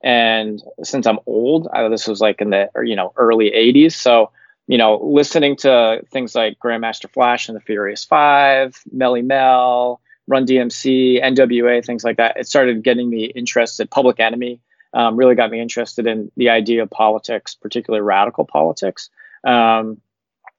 [0.03, 3.93] And since I'm old, I, this was like in the you know early '80s.
[3.93, 4.31] So
[4.67, 10.47] you know, listening to things like Grandmaster Flash and the Furious Five, Melle Mel, Run
[10.47, 12.37] DMC, NWA, things like that.
[12.39, 13.91] It started getting me interested.
[13.91, 14.61] Public Enemy
[14.95, 19.11] um, really got me interested in the idea of politics, particularly radical politics.
[19.45, 20.01] Um,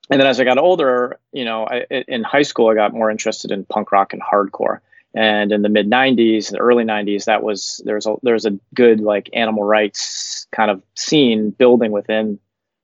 [0.10, 3.10] and then as I got older, you know, I, in high school, I got more
[3.10, 4.80] interested in punk rock and hardcore.
[5.14, 9.00] And in the mid '90s, the early '90s, that was there's a there's a good
[9.00, 12.40] like animal rights kind of scene building within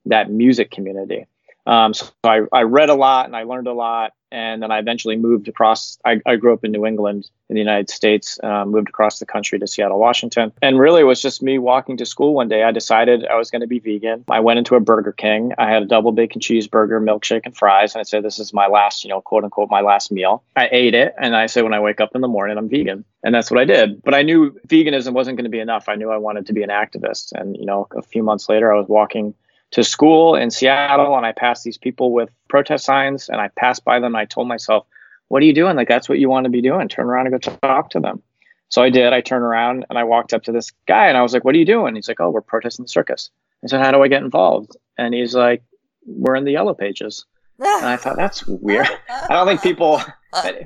[0.06, 1.26] that music community.
[1.68, 4.14] Um, so I, I read a lot and I learned a lot.
[4.32, 5.98] And then I eventually moved across.
[6.06, 9.26] I, I grew up in New England in the United States, um, moved across the
[9.26, 10.54] country to Seattle, Washington.
[10.62, 12.64] And really, it was just me walking to school one day.
[12.64, 14.24] I decided I was going to be vegan.
[14.30, 15.52] I went into a Burger King.
[15.58, 17.94] I had a double bacon cheeseburger, milkshake, and fries.
[17.94, 20.44] And I said, This is my last, you know, quote unquote, my last meal.
[20.56, 21.14] I ate it.
[21.18, 23.04] And I said, When I wake up in the morning, I'm vegan.
[23.24, 24.02] And that's what I did.
[24.02, 25.90] But I knew veganism wasn't going to be enough.
[25.90, 27.34] I knew I wanted to be an activist.
[27.34, 29.36] And, you know, a few months later, I was walking
[29.72, 33.86] to school in Seattle and I passed these people with protest signs and I passed
[33.86, 34.86] by them and I told myself,
[35.30, 35.78] what are you doing?
[35.78, 36.90] Like, that's what you want to be doing.
[36.90, 38.22] Turn around and go talk to them.
[38.68, 39.14] So I did.
[39.14, 41.56] I turned around and I walked up to this guy and I was like, what
[41.56, 41.96] are you doing?
[41.96, 43.30] He's like, oh, we're protesting the circus.
[43.64, 44.76] I said, how do I get involved?
[44.98, 45.64] And he's like,
[46.06, 47.26] we're in the yellow pages.
[47.60, 48.88] and I thought that's weird.
[49.10, 50.02] I don't think people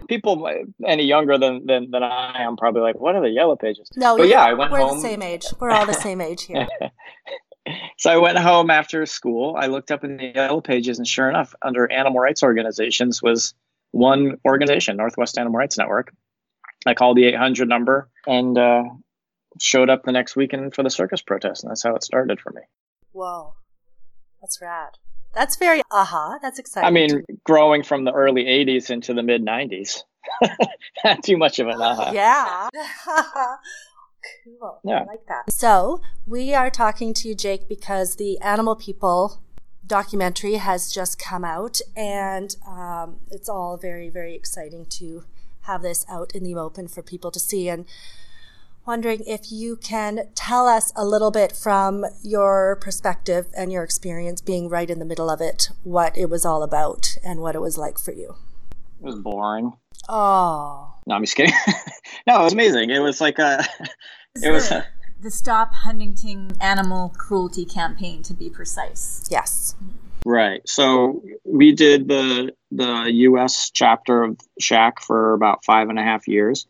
[0.07, 0.49] people
[0.85, 3.89] any younger than, than than I am probably like, what are the yellow pages?
[3.95, 4.97] No, but yeah, I went we're home.
[4.97, 5.45] the same age.
[5.59, 6.67] We're all the same age here.
[7.97, 9.55] so I went home after school.
[9.57, 13.53] I looked up in the yellow pages, and sure enough, under animal rights organizations was
[13.91, 16.13] one organization, Northwest Animal Rights Network.
[16.85, 18.83] I called the 800 number and uh,
[19.59, 22.51] showed up the next weekend for the circus protest, and that's how it started for
[22.51, 22.61] me.
[23.11, 23.53] Whoa,
[24.41, 24.97] that's rad.
[25.33, 26.27] That's very aha.
[26.27, 26.87] Uh-huh, that's exciting.
[26.87, 30.03] I mean, growing from the early 80s into the mid 90s.
[31.03, 32.11] Not too much of an aha.
[32.11, 32.69] Yeah.
[34.59, 34.79] Cool.
[34.83, 35.01] Yeah.
[35.01, 35.51] I like that.
[35.51, 39.41] So, we are talking to you, Jake, because the Animal People
[39.85, 45.23] documentary has just come out, and um, it's all very, very exciting to
[45.61, 47.69] have this out in the open for people to see.
[47.69, 47.85] And
[48.85, 54.41] wondering if you can tell us a little bit from your perspective and your experience
[54.41, 57.61] being right in the middle of it, what it was all about and what it
[57.61, 58.35] was like for you.
[59.01, 59.73] It was boring.
[60.07, 60.93] Oh.
[61.07, 61.53] No, I'm just kidding.
[62.27, 62.89] no, it was amazing.
[62.89, 63.65] It was like a.
[64.41, 64.85] It was a,
[65.21, 69.27] the Stop Huntingdon Animal Cruelty campaign, to be precise.
[69.31, 69.75] Yes.
[70.25, 70.67] Right.
[70.67, 73.69] So we did the the U.S.
[73.73, 76.67] chapter of SHAC for about five and a half years.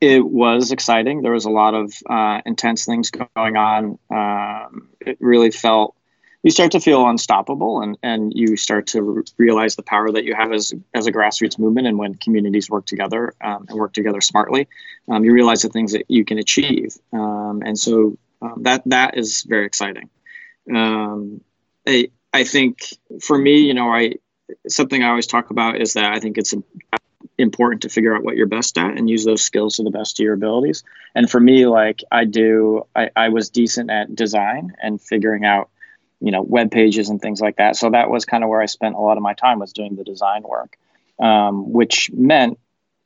[0.00, 1.22] It was exciting.
[1.22, 3.98] There was a lot of uh, intense things going on.
[4.10, 5.96] Um, it really felt
[6.44, 10.34] you start to feel unstoppable and, and you start to realize the power that you
[10.34, 14.20] have as, as a grassroots movement and when communities work together um, and work together
[14.20, 14.68] smartly
[15.08, 19.16] um, you realize the things that you can achieve um, and so um, that that
[19.16, 20.08] is very exciting
[20.72, 21.40] um,
[21.88, 24.14] I, I think for me you know I
[24.68, 26.54] something I always talk about is that I think it's
[27.38, 30.20] important to figure out what you're best at and use those skills to the best
[30.20, 30.84] of your abilities.
[31.14, 35.70] And for me, like I do, I, I was decent at design and figuring out
[36.24, 37.76] you know web pages and things like that.
[37.76, 39.96] So that was kind of where i spent a lot of my time was doing
[39.96, 40.78] the design work
[41.18, 42.58] um, which meant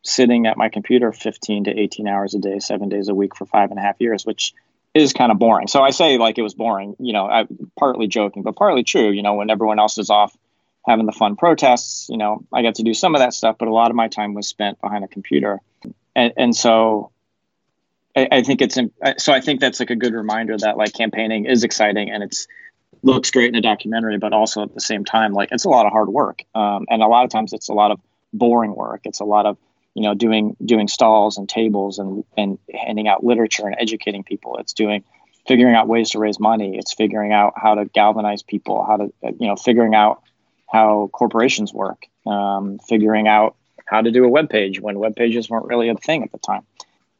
[0.03, 3.45] sitting at my computer 15 to 18 hours a day seven days a week for
[3.47, 4.55] five and a half years which
[4.95, 5.69] is kind of boring.
[5.69, 7.47] So i say like it was boring you know I,
[7.79, 10.37] partly joking but partly true you know when everyone else is off
[10.87, 13.69] having the fun protests you know i got to do some of that stuff but
[13.69, 15.61] a lot of my time was spent behind a computer.
[16.16, 17.11] And, and so
[18.16, 18.79] I, I think it's
[19.19, 22.47] so i think that's like a good reminder that like campaigning is exciting and it's
[23.03, 25.87] looks great in a documentary, but also at the same time, like it's a lot
[25.87, 26.43] of hard work.
[26.55, 28.01] Um, and a lot of times it's a lot of
[28.33, 29.03] boring work.
[29.05, 29.57] It's a lot of,
[29.95, 34.57] you know, doing, doing stalls and tables and, and handing out literature and educating people.
[34.59, 35.05] It's doing,
[35.47, 36.77] figuring out ways to raise money.
[36.77, 40.23] It's figuring out how to galvanize people, how to, you know, figuring out
[40.71, 45.49] how corporations work, um, figuring out how to do a web page when web pages
[45.49, 46.63] weren't really a thing at the time.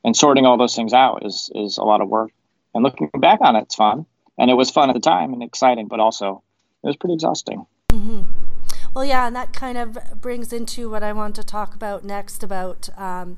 [0.05, 2.31] And sorting all those things out is, is a lot of work.
[2.74, 4.05] And looking back on it, it's fun
[4.39, 6.43] and it was fun at the time and exciting, but also
[6.82, 7.66] it was pretty exhausting.
[7.91, 8.22] Mm-hmm.
[8.95, 12.43] Well, yeah, and that kind of brings into what I want to talk about next
[12.43, 13.36] about um,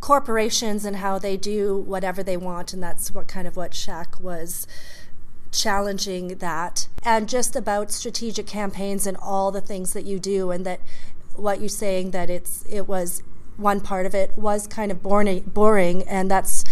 [0.00, 4.20] corporations and how they do whatever they want, and that's what kind of what SHAC
[4.20, 4.66] was
[5.50, 10.64] challenging that, and just about strategic campaigns and all the things that you do, and
[10.64, 10.80] that
[11.34, 13.22] what you're saying that it's it was
[13.56, 16.64] one part of it was kind of boring, boring, and that's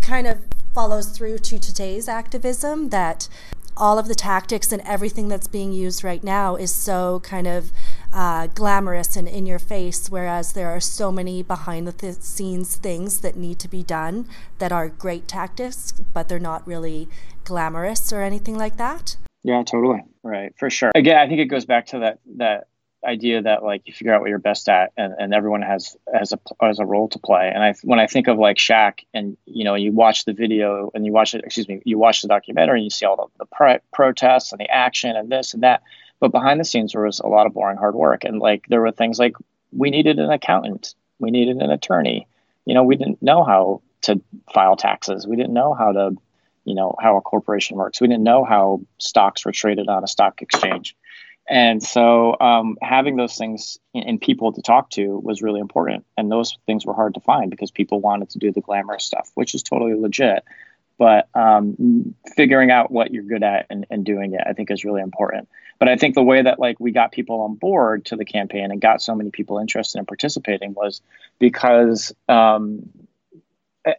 [0.00, 0.38] kind of
[0.76, 3.30] follows through to today's activism that
[3.78, 7.72] all of the tactics and everything that's being used right now is so kind of
[8.12, 12.76] uh, glamorous and in your face, whereas there are so many behind the th- scenes
[12.76, 17.08] things that need to be done that are great tactics, but they're not really
[17.44, 19.16] glamorous or anything like that.
[19.44, 20.02] Yeah, totally.
[20.22, 20.90] Right, for sure.
[20.94, 22.68] Again, I think it goes back to that that
[23.06, 26.32] idea that like you figure out what you're best at and, and everyone has has
[26.32, 27.50] a has a role to play.
[27.52, 30.90] And i when i think of like SHAC and you know you watch the video
[30.94, 33.44] and you watch it excuse me you watch the documentary and you see all the,
[33.44, 35.82] the pro- protests and the action and this and that.
[36.18, 38.24] But behind the scenes there was a lot of boring hard work.
[38.24, 39.34] And like there were things like
[39.72, 40.94] we needed an accountant.
[41.18, 42.26] We needed an attorney.
[42.64, 44.20] You know we didn't know how to
[44.52, 45.26] file taxes.
[45.26, 46.16] We didn't know how to
[46.64, 48.00] you know how a corporation works.
[48.00, 50.96] We didn't know how stocks were traded on a stock exchange
[51.48, 56.04] and so um, having those things and people to talk to was really important.
[56.16, 59.30] And those things were hard to find because people wanted to do the glamorous stuff,
[59.34, 60.44] which is totally legit.
[60.98, 64.84] But um, figuring out what you're good at and, and doing it, I think, is
[64.84, 65.48] really important.
[65.78, 68.70] But I think the way that like we got people on board to the campaign
[68.70, 71.02] and got so many people interested in participating was
[71.38, 72.88] because um,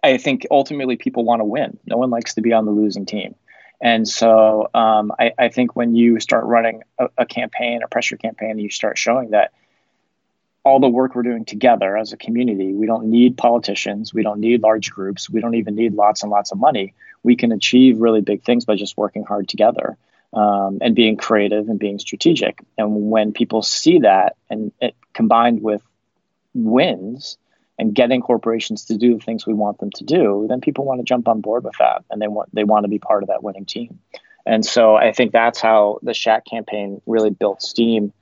[0.04, 1.78] I think ultimately people want to win.
[1.86, 3.36] No one likes to be on the losing team.
[3.80, 8.18] And so um, I, I, think when you start running a, a, campaign, a pressure
[8.18, 9.54] campaign, you start showing that
[10.64, 14.40] all the work we're doing together as a community, we don't need politicians, we don't
[14.40, 16.94] need large groups, we don't even need lots and lots of money.
[17.24, 19.96] We can achieve really big things by just working hard together
[20.34, 22.60] um, and being creative and being strategic.
[22.78, 25.82] And when people see that and it combined with
[26.54, 27.38] wins,
[27.80, 31.00] and getting corporations to do the things we want them to do, then people want
[31.00, 33.30] to jump on board with that and they want they want to be part of
[33.30, 34.00] that winning team.
[34.46, 38.14] And so I think that's how the SHAC campaign really built steam.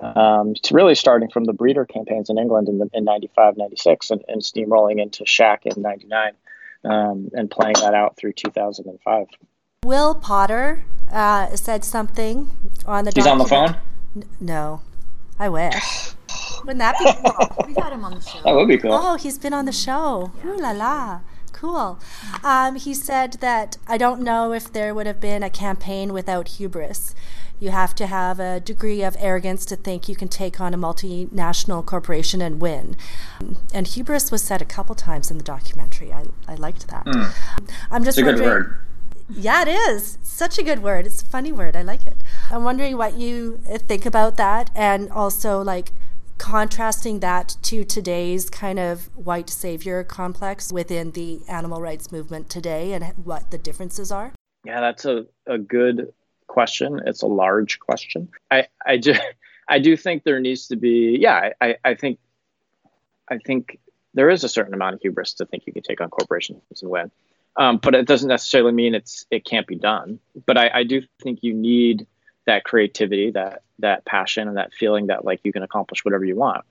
[0.00, 4.10] Um, to really starting from the breeder campaigns in England in, the, in 95, 96,
[4.10, 6.32] and, and steamrolling into SHAC in 99
[6.84, 9.26] um, and playing that out through 2005.
[9.84, 12.50] Will Potter uh, said something
[12.86, 13.76] on the He's on the phone?
[14.16, 14.80] N- no.
[15.38, 16.14] I wish.
[16.64, 17.64] Wouldn't that be cool?
[17.66, 18.42] we got him on the show.
[18.42, 18.92] That would be cool.
[18.92, 20.32] Oh, he's been on the show.
[20.44, 21.20] Ooh la la.
[21.52, 21.98] Cool.
[22.42, 26.48] Um, he said that I don't know if there would have been a campaign without
[26.48, 27.14] hubris.
[27.60, 30.76] You have to have a degree of arrogance to think you can take on a
[30.76, 32.96] multinational corporation and win.
[33.72, 36.12] And hubris was said a couple times in the documentary.
[36.12, 37.06] I, I liked that.
[37.06, 37.32] Mm.
[37.88, 38.78] I'm just it's a good word.
[39.30, 40.18] Yeah, it is.
[40.22, 41.06] Such a good word.
[41.06, 41.76] It's a funny word.
[41.76, 42.16] I like it.
[42.50, 45.92] I'm wondering what you think about that and also like
[46.42, 52.92] contrasting that to today's kind of white savior complex within the animal rights movement today
[52.94, 54.32] and what the differences are?
[54.64, 56.12] Yeah, that's a, a good
[56.48, 57.00] question.
[57.06, 58.28] It's a large question.
[58.50, 59.20] I, I just
[59.68, 62.18] I do think there needs to be yeah, I, I think
[63.28, 63.78] I think
[64.12, 66.90] there is a certain amount of hubris to think you can take on corporations and
[66.90, 67.12] win.
[67.56, 70.18] Um, but it doesn't necessarily mean it's it can't be done.
[70.44, 72.08] But I, I do think you need
[72.46, 76.36] that creativity, that that passion, and that feeling that like you can accomplish whatever you
[76.36, 76.64] want.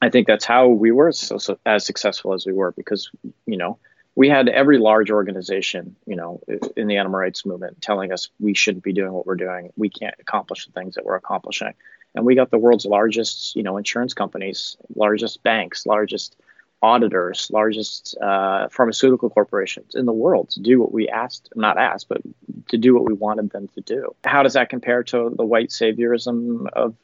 [0.00, 3.10] I think that's how we were so, so as successful as we were because
[3.46, 3.78] you know
[4.16, 6.40] we had every large organization, you know,
[6.74, 9.72] in the animal rights movement telling us we shouldn't be doing what we're doing.
[9.76, 11.74] We can't accomplish the things that we're accomplishing.
[12.14, 16.34] And we got the world's largest, you know, insurance companies, largest banks, largest
[16.82, 22.08] auditors, largest uh, pharmaceutical corporations in the world to do what we asked, not asked,
[22.08, 22.20] but
[22.68, 24.14] to do what we wanted them to do.
[24.24, 26.94] How does that compare to the white saviorism of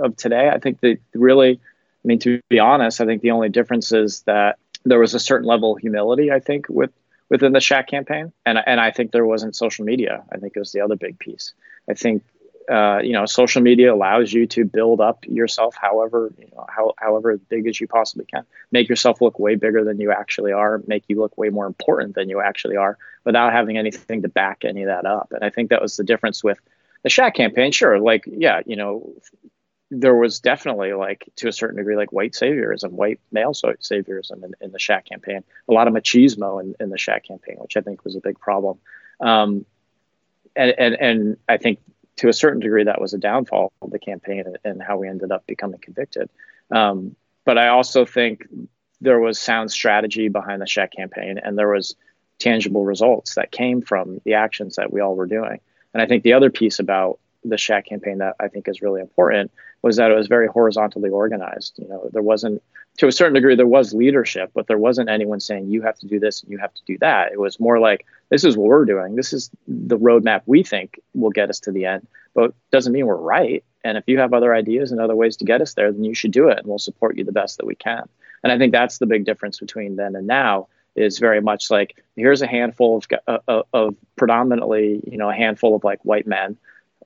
[0.00, 0.48] of today?
[0.48, 4.22] I think that really, I mean, to be honest, I think the only difference is
[4.22, 6.32] that there was a certain level of humility.
[6.32, 6.92] I think with
[7.28, 10.24] within the SHAC campaign, and and I think there wasn't social media.
[10.32, 11.52] I think it was the other big piece.
[11.88, 12.22] I think
[12.70, 16.94] uh, you know, social media allows you to build up yourself however, you know, how,
[16.98, 18.44] however big as you possibly can.
[18.70, 22.14] Make yourself look way bigger than you actually are, make you look way more important
[22.14, 25.32] than you actually are without having anything to back any of that up.
[25.32, 26.58] And I think that was the difference with
[27.02, 27.72] the SHAC campaign.
[27.72, 29.14] Sure, like, yeah, you know,
[29.90, 34.54] there was definitely like to a certain degree like white saviorism, white male saviorism in,
[34.60, 35.42] in the SHAC campaign.
[35.68, 38.38] A lot of machismo in, in the SHAC campaign, which I think was a big
[38.38, 38.78] problem.
[39.18, 39.66] Um,
[40.54, 41.80] and, and and I think
[42.20, 45.32] to a certain degree, that was a downfall of the campaign and, how we ended
[45.32, 46.28] up becoming convicted.
[46.70, 47.16] Um,
[47.46, 48.46] but I also think
[49.00, 51.96] there was sound strategy behind the SHAC campaign, and there was
[52.38, 55.60] tangible results that came from the actions that we all were doing.
[55.94, 59.00] And I think the other piece about the SHAC campaign that I think is really
[59.00, 59.50] important
[59.82, 61.78] was that it was very horizontally organized.
[61.78, 62.62] You know, there wasn't
[62.98, 66.06] to a certain degree there was leadership, but there wasn't anyone saying you have to
[66.06, 67.32] do this and you have to do that.
[67.32, 69.16] It was more like this is what we're doing.
[69.16, 73.06] This is the roadmap we think will get us to the end, but doesn't mean
[73.06, 73.64] we're right.
[73.84, 76.14] And if you have other ideas and other ways to get us there, then you
[76.14, 78.06] should do it, and we'll support you the best that we can.
[78.42, 82.02] And I think that's the big difference between then and now is very much like
[82.16, 86.26] here's a handful of, uh, of, of predominantly you know a handful of like white
[86.26, 86.56] men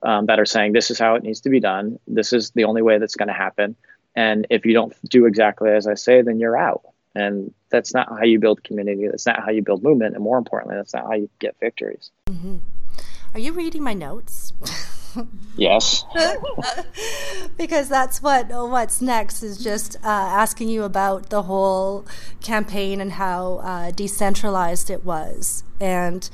[0.05, 1.99] um, that are saying this is how it needs to be done.
[2.07, 3.75] This is the only way that's going to happen.
[4.15, 6.83] And if you don't do exactly as I say, then you're out.
[7.15, 9.09] And that's not how you build community.
[9.09, 10.15] That's not how you build movement.
[10.15, 12.11] And more importantly, that's not how you get victories.
[12.29, 12.59] Mm-hmm.
[13.35, 14.53] Are you reading my notes?
[15.57, 16.05] yes.
[17.57, 22.05] because that's what what's next is just uh, asking you about the whole
[22.41, 26.31] campaign and how uh, decentralized it was and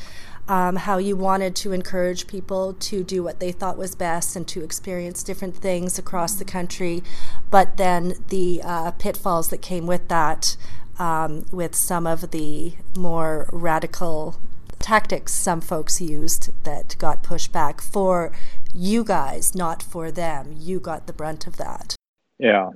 [0.51, 4.49] um, how you wanted to encourage people to do what they thought was best and
[4.49, 7.05] to experience different things across the country,
[7.53, 10.57] but then the uh, pitfalls that came with that,
[10.99, 14.41] um, with some of the more radical
[14.81, 18.33] tactics some folks used that got pushed back for
[18.75, 20.53] you guys, not for them.
[20.59, 21.95] You got the brunt of that.
[22.41, 22.71] Yeah.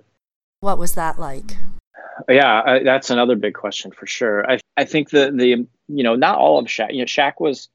[0.60, 1.56] What was that like?
[2.28, 4.48] Yeah, uh, that's another big question for sure.
[4.48, 6.92] I I think the the you know not all of SHAC.
[6.92, 7.68] You know, SHAC was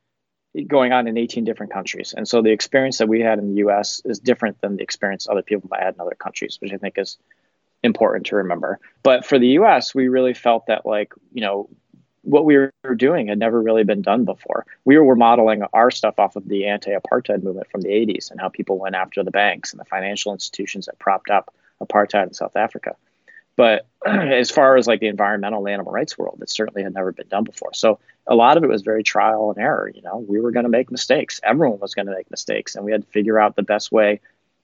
[0.68, 3.58] going on in 18 different countries, and so the experience that we had in the
[3.58, 4.02] U.S.
[4.06, 6.98] is different than the experience other people might have in other countries, which I think
[6.98, 7.18] is
[7.84, 8.80] important to remember.
[9.04, 11.70] But for the U.S., we really felt that like you know
[12.22, 14.66] what we were doing had never really been done before.
[14.86, 18.50] We were modeling our stuff off of the anti-apartheid movement from the 80s and how
[18.50, 22.56] people went after the banks and the financial institutions that propped up apartheid in South
[22.56, 22.96] Africa.
[23.60, 27.12] But as far as like the environmental and animal rights world, it certainly had never
[27.12, 27.74] been done before.
[27.74, 29.92] So a lot of it was very trial and error.
[29.94, 31.42] You know, we were going to make mistakes.
[31.44, 34.22] Everyone was going to make mistakes, and we had to figure out the best way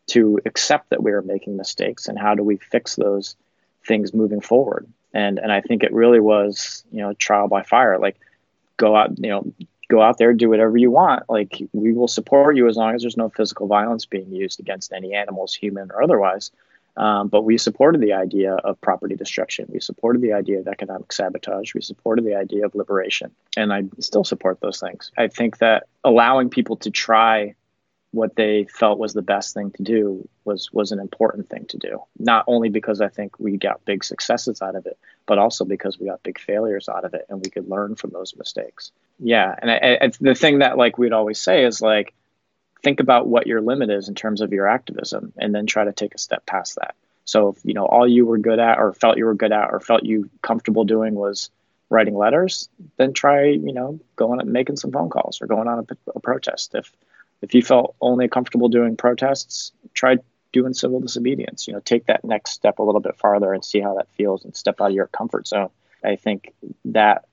[0.07, 3.35] to accept that we were making mistakes and how do we fix those
[3.85, 4.87] things moving forward.
[5.13, 7.99] And and I think it really was you know trial by fire.
[7.99, 8.15] Like
[8.77, 9.53] go out you know
[9.89, 11.23] go out there do whatever you want.
[11.29, 14.93] Like we will support you as long as there's no physical violence being used against
[14.93, 16.49] any animals, human or otherwise.
[16.97, 19.65] Um, but we supported the idea of property destruction.
[19.69, 21.73] We supported the idea of economic sabotage.
[21.73, 23.31] We supported the idea of liberation.
[23.57, 25.11] And I still support those things.
[25.17, 27.55] I think that allowing people to try
[28.15, 31.77] what they felt was the best thing to do was was an important thing to
[31.77, 32.01] do.
[32.17, 35.99] Not only because I think we got big successes out of it, but also because
[35.99, 38.91] we got big failures out of it, and we could learn from those mistakes.
[39.19, 42.13] Yeah, and I, I, the thing that like we'd always say is like
[42.85, 45.91] think about what your limit is in terms of your activism and then try to
[45.91, 46.93] take a step past that.
[47.25, 49.71] So if you know all you were good at or felt you were good at
[49.71, 51.49] or felt you comfortable doing was
[51.89, 55.79] writing letters, then try, you know, going and making some phone calls or going on
[55.79, 56.75] a, a protest.
[56.75, 56.91] If
[57.41, 60.17] if you felt only comfortable doing protests, try
[60.53, 61.67] doing civil disobedience.
[61.67, 64.45] You know, take that next step a little bit farther and see how that feels
[64.45, 65.71] and step out of your comfort zone.
[66.03, 66.53] I think
[66.85, 67.25] that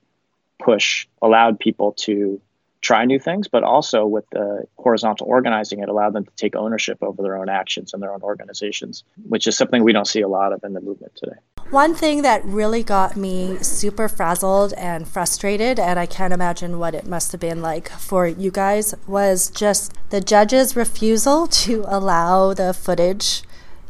[0.57, 2.41] push allowed people to
[2.83, 6.97] try new things, but also with the horizontal organizing, it allowed them to take ownership
[7.01, 10.27] over their own actions and their own organizations, which is something we don't see a
[10.27, 11.37] lot of in the movement today.
[11.69, 16.93] One thing that really got me super frazzled and frustrated, and I can't imagine what
[16.93, 22.53] it must have been like for you guys, was just the judge's refusal to allow
[22.53, 23.43] the footage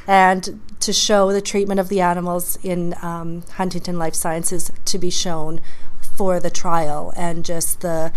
[0.05, 5.09] and to show the treatment of the animals in um, Huntingdon Life Sciences to be
[5.09, 5.61] shown
[6.15, 8.11] for the trial and just the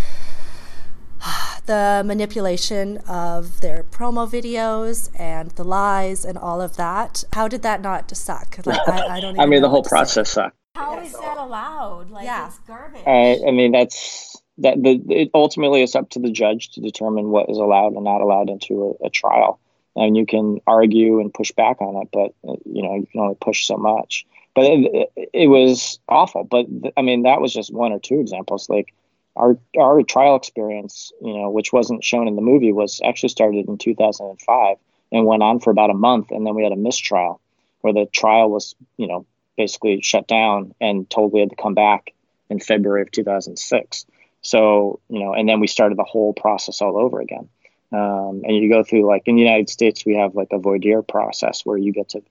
[1.66, 7.24] the manipulation of their promo videos and the lies and all of that.
[7.32, 8.58] How did that not suck?
[8.64, 9.38] Like, I, I, don't.
[9.40, 10.56] I mean, the whole process sucked.
[10.74, 12.10] How is that allowed?
[12.10, 12.48] Like, yeah.
[12.48, 13.02] it's garbage.
[13.06, 14.82] I, I mean, that's that.
[14.82, 18.20] The it ultimately is up to the judge to determine what is allowed and not
[18.20, 19.58] allowed into a, a trial.
[19.98, 23.20] And you can argue and push back on it, but uh, you know you can
[23.20, 24.26] only push so much.
[24.54, 26.44] But it, it, it was awful.
[26.44, 26.66] But
[26.98, 28.68] I mean, that was just one or two examples.
[28.68, 28.92] Like
[29.36, 33.68] our our trial experience, you know, which wasn't shown in the movie, was actually started
[33.68, 34.76] in 2005
[35.12, 37.40] and went on for about a month, and then we had a mistrial
[37.82, 39.24] where the trial was, you know,
[39.56, 42.12] basically shut down and told we had to come back
[42.50, 44.06] in February of 2006.
[44.42, 47.48] So, you know, and then we started the whole process all over again.
[47.92, 50.78] Um, and you go through like in the United States, we have like a voir
[50.78, 52.22] dire process where you get to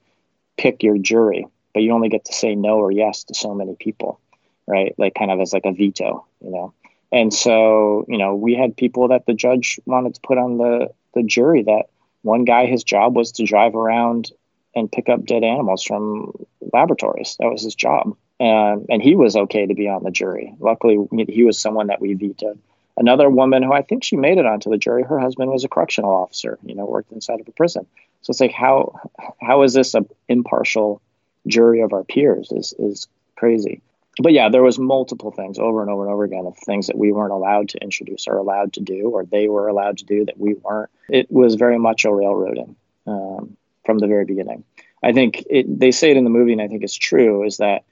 [0.58, 3.76] pick your jury, but you only get to say no or yes to so many
[3.76, 4.20] people,
[4.68, 4.94] right?
[4.98, 6.74] Like kind of as like a veto, you know.
[7.16, 10.90] And so, you know, we had people that the judge wanted to put on the,
[11.14, 11.86] the jury that
[12.24, 14.34] one guy, his job was to drive around
[14.76, 16.34] and pick up dead animals from
[16.74, 17.38] laboratories.
[17.40, 18.18] That was his job.
[18.42, 20.54] Um, and he was okay to be on the jury.
[20.60, 20.98] Luckily,
[21.30, 22.60] he was someone that we vetoed.
[22.98, 25.70] Another woman who I think she made it onto the jury, her husband was a
[25.70, 27.88] correctional officer, you know, worked inside of a prison.
[28.24, 29.00] So it's like, how
[29.40, 31.02] how is this an impartial
[31.48, 33.08] jury of our peers is, is
[33.38, 33.82] crazy
[34.22, 36.98] but yeah, there was multiple things over and over and over again of things that
[36.98, 40.26] we weren't allowed to introduce or allowed to do, or they were allowed to do
[40.26, 40.90] that we weren't.
[41.10, 42.76] It was very much a railroading
[43.08, 44.64] um, from the very beginning.
[45.04, 47.58] I think it, they say it in the movie, and I think it's true, is
[47.58, 47.84] that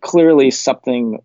[0.00, 1.22] clearly something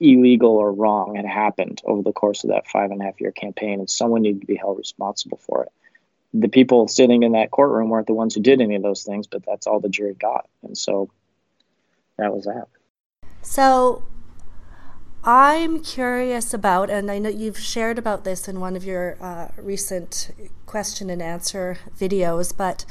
[0.00, 3.32] illegal or wrong had happened over the course of that five and a half year
[3.32, 5.72] campaign, and someone needed to be held responsible for it.
[6.32, 9.26] The people sitting in that courtroom weren't the ones who did any of those things,
[9.26, 11.10] but that's all the jury got, and so
[12.16, 12.66] that was that.
[13.44, 14.02] So
[15.22, 19.48] I'm curious about, and I know you've shared about this in one of your uh,
[19.58, 20.30] recent
[20.64, 22.86] question and answer videos, but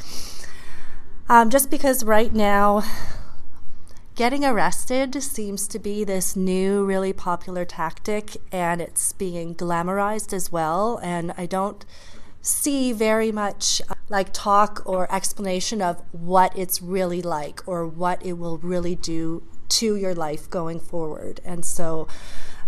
[1.27, 2.83] um, just because right now
[4.15, 10.51] getting arrested seems to be this new, really popular tactic, and it's being glamorized as
[10.51, 10.99] well.
[11.01, 11.83] And I don't
[12.41, 18.23] see very much uh, like talk or explanation of what it's really like or what
[18.23, 19.41] it will really do
[19.79, 21.41] to your life going forward.
[21.43, 22.07] And so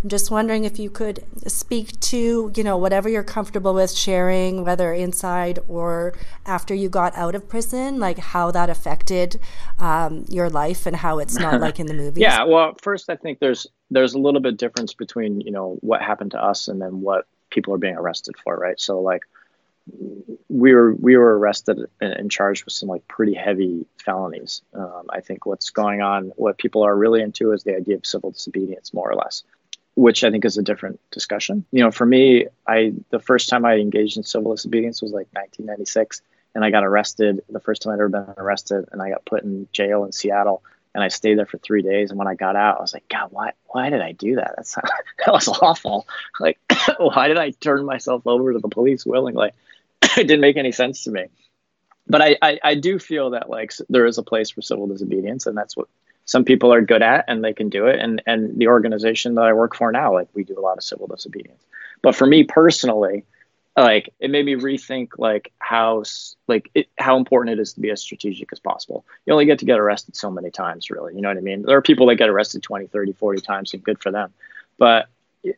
[0.05, 4.63] I'm just wondering if you could speak to, you know, whatever you're comfortable with sharing,
[4.63, 6.13] whether inside or
[6.45, 9.39] after you got out of prison, like how that affected
[9.79, 12.21] um, your life and how it's not like in the movies.
[12.21, 16.03] yeah, well, first I think there's there's a little bit difference between you know what
[16.03, 18.79] happened to us and then what people are being arrested for, right?
[18.79, 19.23] So like
[20.49, 24.61] we were we were arrested and charged with some like pretty heavy felonies.
[24.73, 28.05] Um, I think what's going on, what people are really into, is the idea of
[28.05, 29.43] civil disobedience, more or less,
[29.95, 31.65] which I think is a different discussion.
[31.71, 35.27] You know, for me, I the first time I engaged in civil disobedience was like
[35.33, 36.21] 1996,
[36.55, 37.41] and I got arrested.
[37.49, 40.63] The first time I'd ever been arrested, and I got put in jail in Seattle.
[40.93, 42.09] And I stayed there for three days.
[42.09, 44.53] And when I got out, I was like, God, why, why did I do that?
[44.55, 44.75] That's
[45.25, 46.07] that was awful.
[46.39, 46.57] Like,
[46.99, 49.51] why did I turn myself over to the police willingly?
[50.17, 51.25] It didn't make any sense to me.
[52.07, 55.47] But I, I, I do feel that like there is a place for civil disobedience,
[55.47, 55.87] and that's what
[56.25, 57.99] some people are good at, and they can do it.
[57.99, 60.83] And and the organization that I work for now, like we do a lot of
[60.83, 61.63] civil disobedience.
[62.01, 63.25] But for me personally,
[63.75, 66.03] like it made me rethink like how
[66.47, 69.59] like it, how important it is to be as strategic as possible you only get
[69.59, 72.05] to get arrested so many times really you know what i mean there are people
[72.07, 74.33] that get arrested 20 30 40 times and good for them
[74.77, 75.07] but
[75.45, 75.51] eh,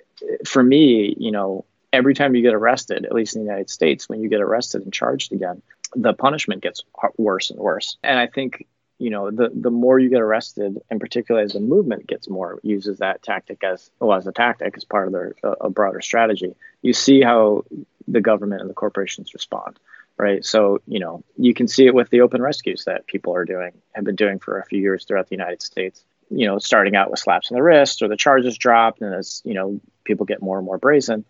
[0.46, 1.64] for me you know
[1.94, 4.84] every time you get arrested, at least in the United States, when you get arrested
[4.84, 5.62] and charged again,
[5.96, 6.84] the punishment gets
[7.18, 7.98] worse and worse.
[8.04, 8.66] And I think
[9.00, 12.60] you know the the more you get arrested, and particularly as the movement gets more
[12.64, 16.56] uses that tactic as well as a tactic as part of their a broader strategy.
[16.82, 17.64] You see how
[18.08, 19.80] the government and the corporations respond,
[20.18, 20.44] right?
[20.44, 23.72] So you know you can see it with the open rescues that people are doing
[23.94, 26.04] have been doing for a few years throughout the United States.
[26.30, 29.42] You know, starting out with slaps on the wrist or the charges dropped, and as
[29.46, 31.24] you know people get more and more brazen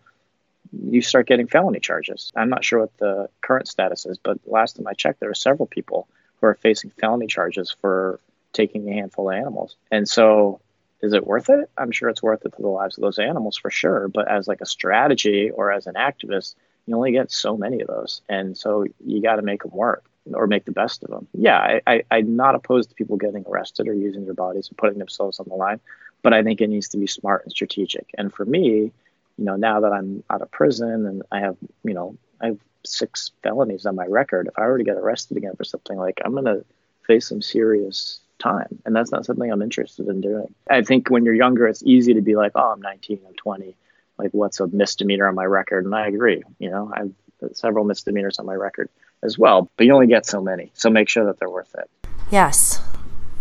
[0.72, 2.32] you start getting felony charges.
[2.36, 5.34] I'm not sure what the current status is, but last time I checked, there are
[5.34, 6.08] several people
[6.40, 8.20] who are facing felony charges for
[8.52, 9.76] taking a handful of animals.
[9.90, 10.60] And so
[11.00, 11.70] is it worth it?
[11.76, 14.08] I'm sure it's worth it to the lives of those animals for sure.
[14.08, 16.54] But as like a strategy or as an activist,
[16.86, 20.04] you only get so many of those, and so you got to make them work
[20.32, 21.28] or make the best of them.
[21.34, 24.78] Yeah, I, I, I'm not opposed to people getting arrested or using their bodies and
[24.78, 25.80] putting themselves on the line,
[26.22, 28.06] but I think it needs to be smart and strategic.
[28.16, 28.92] And for me,
[29.38, 32.58] you know, now that I'm out of prison and I have, you know, I have
[32.84, 34.48] six felonies on my record.
[34.48, 36.64] If I were to get arrested again for something like, I'm going to
[37.06, 38.80] face some serious time.
[38.84, 40.54] And that's not something I'm interested in doing.
[40.70, 43.76] I think when you're younger, it's easy to be like, oh, I'm 19, I'm 20.
[44.18, 45.84] Like, what's a misdemeanor on my record?
[45.84, 46.42] And I agree.
[46.58, 47.12] You know, I've
[47.52, 48.88] several misdemeanors on my record
[49.22, 50.70] as well, but you only get so many.
[50.74, 51.88] So make sure that they're worth it.
[52.30, 52.82] Yes,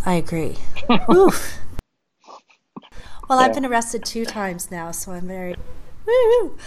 [0.06, 0.56] I agree.
[0.90, 1.34] well,
[3.30, 3.36] Yeah.
[3.36, 5.56] I've been arrested two times now, so I'm very.
[6.08, 6.58] Woo!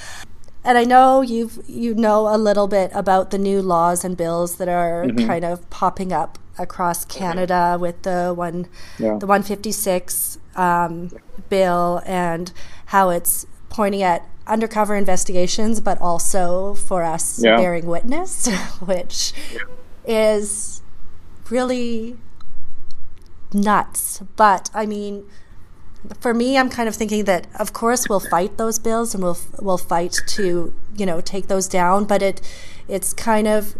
[0.62, 4.56] And I know you've you know a little bit about the new laws and bills
[4.56, 5.26] that are Mhm.
[5.26, 8.66] kind of popping up across Canada with the one
[8.98, 9.16] Yeah.
[9.18, 11.10] the 156 um,
[11.48, 12.52] bill and
[12.86, 17.56] how it's pointing at undercover investigations, but also for us Yeah.
[17.56, 18.46] bearing witness,
[18.84, 19.32] which
[20.04, 20.82] is
[21.48, 22.18] really
[23.54, 24.20] nuts.
[24.36, 25.24] But I mean,
[26.20, 29.38] for me, I'm kind of thinking that, of course, we'll fight those bills and we'll
[29.60, 32.04] we'll fight to you know take those down.
[32.04, 32.40] But it
[32.88, 33.74] it's kind of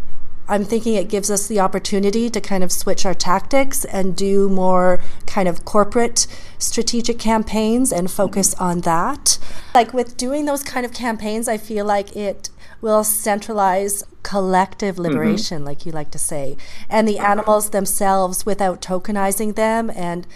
[0.50, 4.48] I'm thinking it gives us the opportunity to kind of switch our tactics and do
[4.48, 6.26] more kind of corporate
[6.58, 9.38] strategic campaigns and focus on that.
[9.76, 12.50] Like with doing those kind of campaigns, I feel like it
[12.80, 15.04] will centralize collective mm-hmm.
[15.04, 16.56] liberation, like you like to say,
[16.88, 20.26] and the animals themselves without tokenizing them and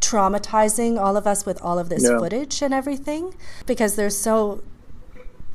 [0.00, 2.18] traumatizing all of us with all of this Yeah.
[2.18, 3.34] footage and everything
[3.66, 4.62] because there's so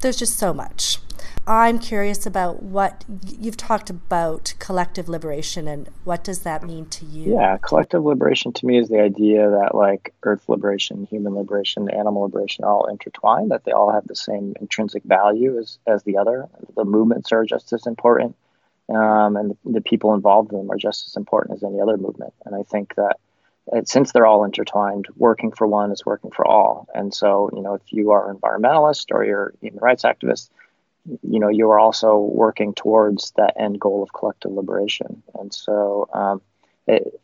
[0.01, 0.99] there's just so much.
[1.47, 3.05] I'm curious about what
[3.39, 7.33] you've talked about collective liberation and what does that mean to you?
[7.33, 12.23] Yeah, collective liberation to me is the idea that like earth liberation, human liberation, animal
[12.23, 16.47] liberation all intertwined, that they all have the same intrinsic value as, as the other.
[16.75, 18.35] The movements are just as important,
[18.89, 21.97] um, and the, the people involved in them are just as important as any other
[21.97, 22.33] movement.
[22.45, 23.17] And I think that
[23.73, 26.87] uh, since they're all intertwined, working for one is working for all.
[26.93, 30.49] And so, you know, if you are an environmentalist or you're a human rights activist,
[31.21, 35.21] you know, you are also working towards that end goal of collective liberation.
[35.39, 36.41] And so, um,
[36.87, 37.19] it,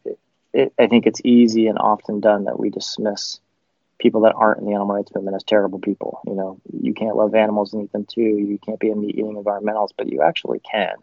[0.54, 3.40] it, I think it's easy and often done that we dismiss
[4.00, 6.22] people that aren't in the animal rights movement as terrible people.
[6.26, 8.22] You know, you can't love animals and eat them too.
[8.22, 10.96] You can't be a meat eating environmentalist, but you actually can.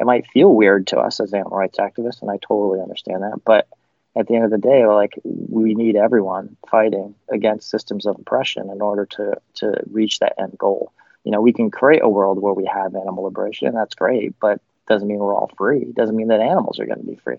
[0.00, 3.40] It might feel weird to us as animal rights activists, and I totally understand that.
[3.44, 3.68] But
[4.16, 8.70] at the end of the day, like we need everyone fighting against systems of oppression
[8.70, 10.92] in order to to reach that end goal.
[11.24, 14.38] You know, we can create a world where we have animal liberation, and that's great,
[14.40, 15.84] but doesn't mean we're all free.
[15.92, 17.38] Doesn't mean that animals are going to be free.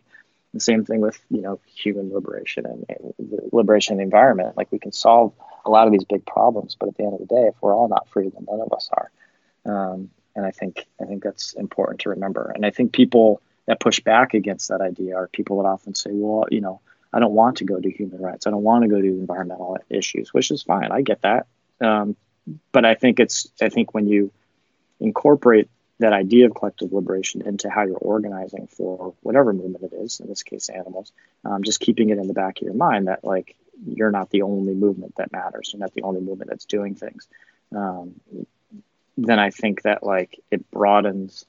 [0.53, 3.13] The same thing with you know human liberation and, and
[3.51, 4.57] liberation of the environment.
[4.57, 5.34] Like we can solve
[5.65, 7.76] a lot of these big problems, but at the end of the day, if we're
[7.76, 9.11] all not free, then none of us are.
[9.65, 12.51] Um, and I think I think that's important to remember.
[12.53, 16.11] And I think people that push back against that idea are people that often say,
[16.13, 18.47] "Well, you know, I don't want to go to human rights.
[18.47, 20.91] I don't want to go to environmental issues," which is fine.
[20.91, 21.47] I get that.
[21.82, 22.16] Um,
[22.72, 24.32] but I think it's I think when you
[24.99, 30.20] incorporate that idea of collective liberation into how you're organizing for whatever movement it is,
[30.20, 31.11] in this case, animals,
[31.45, 33.55] um, just keeping it in the back of your mind that like
[33.86, 35.72] you're not the only movement that matters.
[35.74, 37.28] You're not the only movement that's doing things.
[37.74, 38.20] Um,
[39.18, 41.45] then I think that like it broadens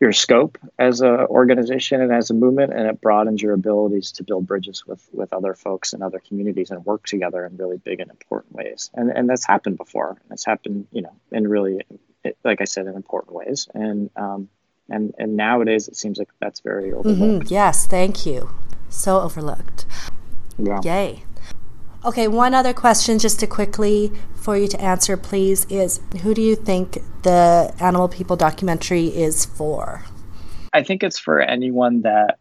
[0.00, 4.22] your scope as an organization and as a movement, and it broadens your abilities to
[4.22, 8.00] build bridges with with other folks and other communities and work together in really big
[8.00, 8.90] and important ways.
[8.94, 10.16] And and that's happened before.
[10.30, 11.80] It's happened, you know, in really,
[12.44, 13.68] like I said, in important ways.
[13.74, 14.48] And um,
[14.88, 17.46] and and nowadays it seems like that's very overlooked.
[17.46, 18.50] Mhm, Yes, thank you.
[18.88, 19.84] So overlooked.
[20.58, 20.80] Yeah.
[20.82, 21.24] Yay.
[22.08, 26.40] Okay, one other question just to quickly for you to answer, please, is who do
[26.40, 30.04] you think the Animal People documentary is for?
[30.72, 32.38] I think it's for anyone that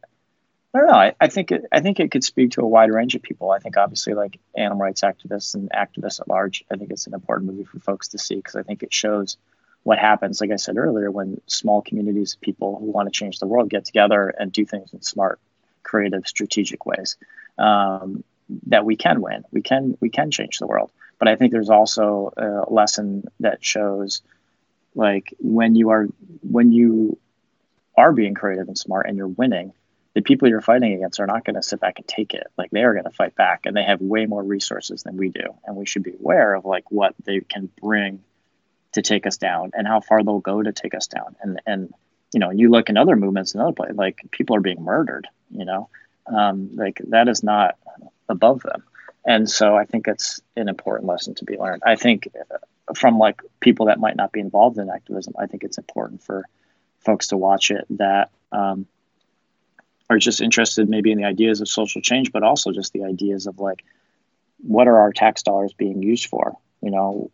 [0.74, 0.94] I don't know.
[0.94, 3.52] I, I think it, I think it could speak to a wide range of people.
[3.52, 6.64] I think obviously like animal rights activists and activists at large.
[6.72, 9.36] I think it's an important movie for folks to see because I think it shows
[9.84, 10.40] what happens.
[10.40, 13.70] Like I said earlier, when small communities of people who want to change the world
[13.70, 15.42] get together and do things in smart,
[15.84, 17.18] creative, strategic ways,
[17.58, 18.24] um,
[18.68, 19.44] that we can win.
[19.52, 20.92] We can we can change the world.
[21.20, 24.22] But I think there's also a lesson that shows
[24.96, 26.08] like when you are
[26.42, 27.18] when you
[27.96, 29.74] are being creative and smart and you're winning,
[30.14, 32.48] the people you're fighting against are not going to sit back and take it.
[32.58, 35.30] Like they are going to fight back and they have way more resources than we
[35.30, 35.56] do.
[35.66, 38.24] And we should be aware of like what they can bring
[38.94, 41.36] to take us down and how far they'll go to take us down.
[41.42, 41.94] And, and,
[42.34, 45.28] you know, you look in other movements and other places, like people are being murdered,
[45.52, 45.90] you know,
[46.26, 47.78] um, like that is not
[48.30, 48.84] above them.
[49.26, 51.84] and so I think it's an important lesson to be learned.
[51.86, 52.28] I think
[52.96, 56.46] from like people that might not be involved in activism, I think it's important for
[57.00, 58.88] folks to watch it that um,
[60.10, 63.48] are just interested maybe in the ideas of social change, but also just the ideas
[63.48, 63.84] of like
[64.60, 66.58] what are our tax dollars being used for?
[66.82, 67.32] You know,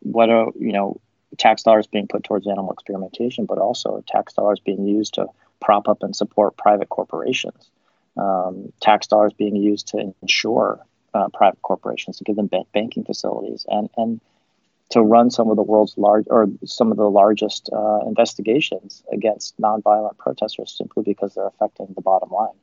[0.00, 1.00] what are you know
[1.36, 5.26] tax dollars being put towards animal experimentation, but also tax dollars being used to
[5.60, 7.70] prop up and support private corporations.
[8.16, 10.80] Um, tax dollars being used to insure
[11.12, 14.20] uh, private corporations to give them banking facilities and and
[14.88, 19.58] to run some of the world's large or some of the largest uh, investigations against
[19.60, 22.54] nonviolent protesters simply because they're affecting the bottom line.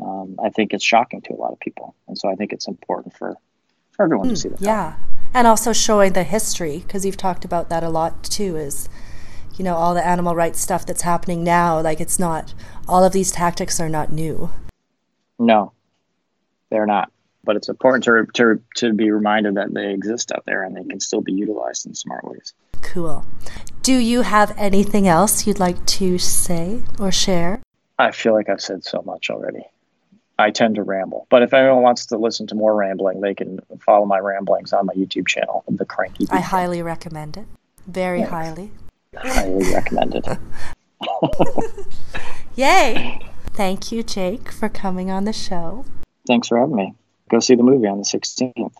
[0.00, 2.68] Um, I think it's shocking to a lot of people, and so I think it's
[2.68, 3.36] important for
[3.92, 4.60] for everyone mm, to hmm, see that.
[4.60, 4.96] Yeah,
[5.32, 8.56] and also showing the history because you've talked about that a lot too.
[8.56, 8.88] Is
[9.56, 11.80] you know all the animal rights stuff that's happening now?
[11.80, 12.52] Like it's not
[12.86, 14.50] all of these tactics are not new.
[15.38, 15.72] No,
[16.70, 17.10] they're not
[17.46, 20.84] but it's important to, to, to be reminded that they exist out there and they
[20.84, 22.52] can still be utilized in smart ways.
[22.82, 23.24] Cool.
[23.82, 27.62] Do you have anything else you'd like to say or share?
[27.98, 29.62] I feel like I've said so much already.
[30.38, 33.58] I tend to ramble, but if anyone wants to listen to more rambling, they can
[33.80, 36.26] follow my ramblings on my YouTube channel, The Cranky.
[36.30, 37.46] I highly recommend it.
[37.86, 38.32] Very Thanks.
[38.32, 38.70] highly.
[39.16, 40.26] Highly recommended.
[42.56, 43.18] Yay!
[43.56, 45.86] Thank you, Jake, for coming on the show.
[46.26, 46.94] Thanks for having me
[47.30, 48.74] go see the movie on the 16th.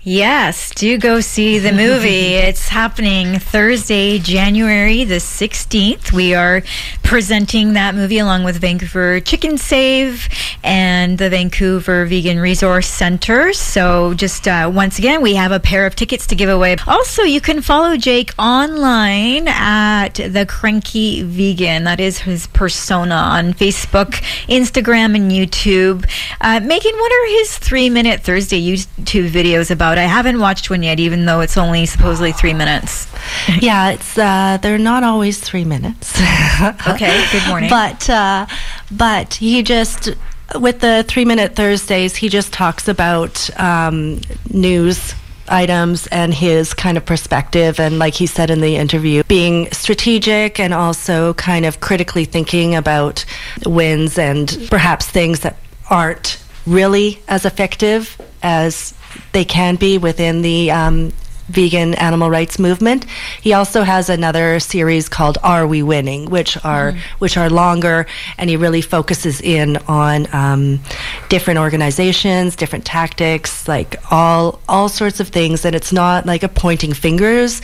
[0.00, 2.34] Yes, do go see the movie.
[2.34, 6.12] it's happening Thursday, January the 16th.
[6.12, 6.62] We are
[7.04, 10.28] presenting that movie along with Vancouver Chicken Save
[10.64, 13.52] and the Vancouver Vegan Resource Center.
[13.52, 16.76] So, just uh, once again, we have a pair of tickets to give away.
[16.88, 21.84] Also, you can follow Jake online at The Cranky Vegan.
[21.84, 24.14] That is his persona on Facebook,
[24.48, 26.10] Instagram, and YouTube.
[26.40, 29.98] Uh, Megan, what are his three minute Thursday YouTube videos about?
[29.98, 33.06] I haven't watched one yet, even though it's only supposedly three minutes.
[33.60, 36.18] yeah, it's uh, they're not always three minutes.
[36.94, 37.70] okay, good morning.
[37.70, 38.46] But uh,
[38.90, 40.10] but he just
[40.54, 44.20] with the three minute Thursdays, he just talks about um,
[44.50, 45.14] news
[45.48, 50.58] items and his kind of perspective and like he said in the interview being strategic
[50.58, 53.26] and also kind of critically thinking about
[53.66, 55.56] wins and perhaps things that
[55.90, 58.94] aren't really as effective as
[59.32, 61.12] they can be within the um,
[61.48, 63.04] vegan animal rights movement.
[63.40, 66.98] He also has another series called Are We Winning, which are mm.
[67.18, 68.06] which are longer,
[68.38, 70.80] and he really focuses in on um,
[71.28, 75.64] different organizations, different tactics, like all all sorts of things.
[75.64, 77.60] And it's not like a pointing fingers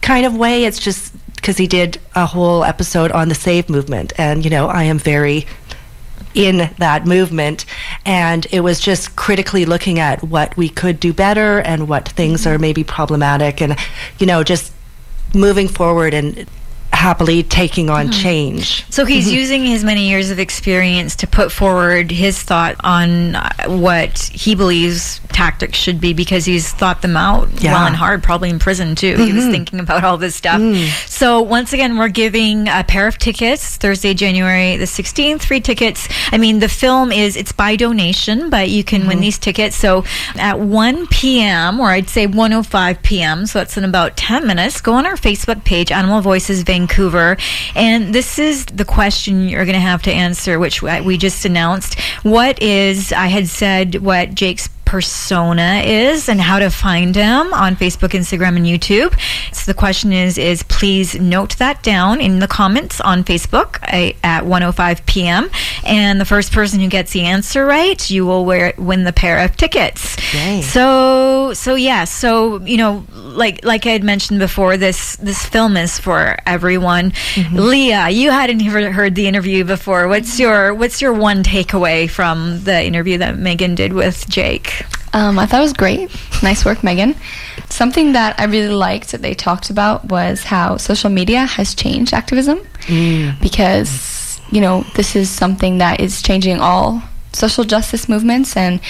[0.00, 0.64] kind of way.
[0.64, 4.68] It's just because he did a whole episode on the Save movement, and you know
[4.68, 5.46] I am very
[6.36, 7.64] in that movement.
[8.04, 12.46] And it was just critically looking at what we could do better and what things
[12.46, 12.62] are mm-hmm.
[12.62, 13.76] maybe problematic and,
[14.20, 14.72] you know, just
[15.34, 16.46] moving forward and
[16.96, 18.22] happily taking on mm.
[18.22, 18.84] change.
[18.90, 19.36] So he's mm-hmm.
[19.36, 24.54] using his many years of experience to put forward his thought on uh, what he
[24.54, 27.74] believes tactics should be because he's thought them out yeah.
[27.74, 29.14] well and hard, probably in prison too.
[29.14, 29.24] Mm-hmm.
[29.24, 29.52] He was mm-hmm.
[29.52, 30.60] thinking about all this stuff.
[30.60, 30.88] Mm.
[31.06, 36.08] So once again, we're giving a pair of tickets Thursday, January the 16th, free tickets.
[36.32, 39.08] I mean, the film is, it's by donation, but you can mm-hmm.
[39.08, 39.76] win these tickets.
[39.76, 40.04] So
[40.36, 44.94] at 1 p.m., or I'd say 105 p.m., so that's in about 10 minutes, go
[44.94, 47.36] on our Facebook page, Animal Voices Vancouver Vancouver.
[47.74, 51.98] And this is the question you're going to have to answer, which we just announced.
[52.22, 57.76] What is, I had said what Jake's persona is and how to find him on
[57.76, 59.12] Facebook, Instagram, and YouTube.
[59.52, 64.44] So the question is, is please note that down in the comments on Facebook at
[64.44, 65.50] 1:05 p.m.
[65.84, 69.44] And the first person who gets the answer right, you will wear, win the pair
[69.44, 70.16] of tickets.
[70.32, 70.62] Yay.
[70.62, 75.76] So, so yeah, so you know, like like I had mentioned before, this this film
[75.76, 77.10] is for everyone.
[77.34, 77.56] Mm-hmm.
[77.56, 80.08] Leah, you hadn't ever heard the interview before.
[80.08, 84.75] What's your what's your one takeaway from the interview that Megan did with Jake?
[85.12, 86.10] Um, I thought it was great.
[86.42, 87.14] Nice work, Megan.
[87.70, 92.12] Something that I really liked that they talked about was how social media has changed
[92.12, 93.40] activism mm.
[93.40, 97.02] because, you know, this is something that is changing all
[97.32, 98.80] social justice movements and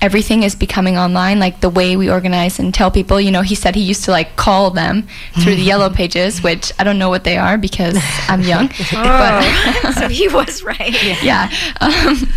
[0.00, 3.54] everything is becoming online like the way we organize and tell people you know he
[3.54, 5.06] said he used to like call them
[5.42, 7.96] through the yellow pages which i don't know what they are because
[8.28, 9.42] i'm young oh,
[9.82, 11.50] but so he was right yeah, yeah.
[11.80, 12.28] Um,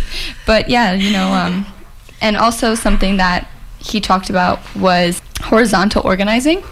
[0.46, 1.66] but yeah you know um,
[2.20, 3.48] and also something that
[3.78, 6.62] he talked about was horizontal organizing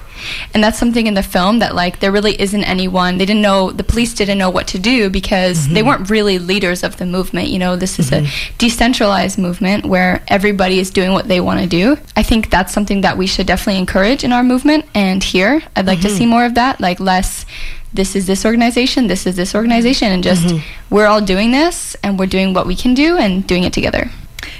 [0.55, 3.71] and that's something in the film that like there really isn't anyone they didn't know
[3.71, 5.75] the police didn't know what to do because mm-hmm.
[5.75, 8.25] they weren't really leaders of the movement you know this is mm-hmm.
[8.25, 12.73] a decentralized movement where everybody is doing what they want to do i think that's
[12.73, 16.09] something that we should definitely encourage in our movement and here i'd like mm-hmm.
[16.09, 17.45] to see more of that like less
[17.93, 20.95] this is this organization this is this organization and just mm-hmm.
[20.95, 24.11] we're all doing this and we're doing what we can do and doing it together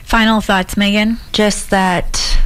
[0.05, 2.39] final thoughts megan just that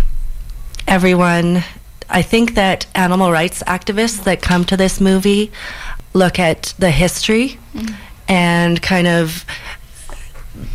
[0.87, 1.63] everyone
[2.09, 5.53] I think that animal rights activists that come to this movie
[6.13, 7.95] look at the history mm-hmm.
[8.29, 9.45] and kind of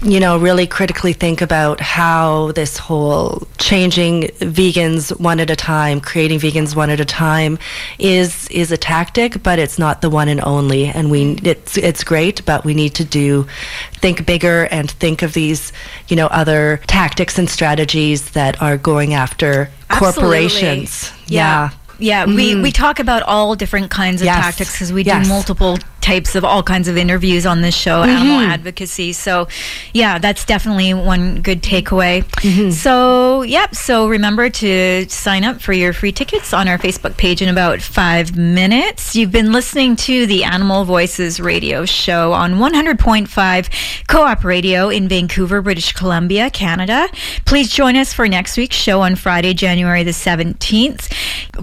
[0.02, 6.00] you know, really critically think about how this whole changing vegans one at a time,
[6.00, 7.58] creating vegans one at a time,
[8.00, 10.86] is is a tactic, but it's not the one and only.
[10.86, 13.48] And we it's it's great, but we need to do
[13.96, 15.74] think bigger and think of these,
[16.08, 20.22] you know, other tactics and strategies that are going after Absolutely.
[20.22, 21.12] corporations.
[21.28, 21.70] yeah.
[21.70, 21.78] yeah.
[21.98, 22.36] Yeah, mm-hmm.
[22.36, 24.44] we, we talk about all different kinds of yes.
[24.44, 25.26] tactics because we yes.
[25.26, 28.12] do multiple types of all kinds of interviews on this show, mm-hmm.
[28.12, 29.12] animal advocacy.
[29.12, 29.48] So,
[29.92, 32.24] yeah, that's definitely one good takeaway.
[32.24, 32.70] Mm-hmm.
[32.70, 33.74] So, yep.
[33.74, 37.82] So remember to sign up for your free tickets on our Facebook page in about
[37.82, 39.16] five minutes.
[39.16, 45.64] You've been listening to the Animal Voices radio show on 100.5 Co-op Radio in Vancouver,
[45.64, 47.08] British Columbia, Canada.
[47.46, 51.12] Please join us for next week's show on Friday, January the 17th.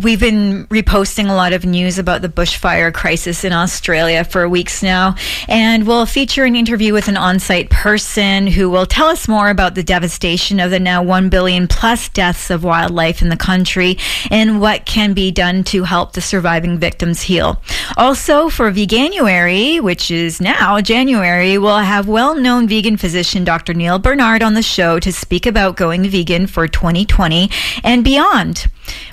[0.03, 4.83] We've been reposting a lot of news about the bushfire crisis in Australia for weeks
[4.83, 5.15] now,
[5.47, 9.51] and we'll feature an interview with an on site person who will tell us more
[9.51, 13.99] about the devastation of the now 1 billion plus deaths of wildlife in the country
[14.31, 17.61] and what can be done to help the surviving victims heal.
[17.99, 23.75] Also, for Veganuary, which is now January, we'll have well known vegan physician Dr.
[23.75, 27.51] Neal Barnard on the show to speak about going vegan for 2020
[27.85, 28.67] and beyond.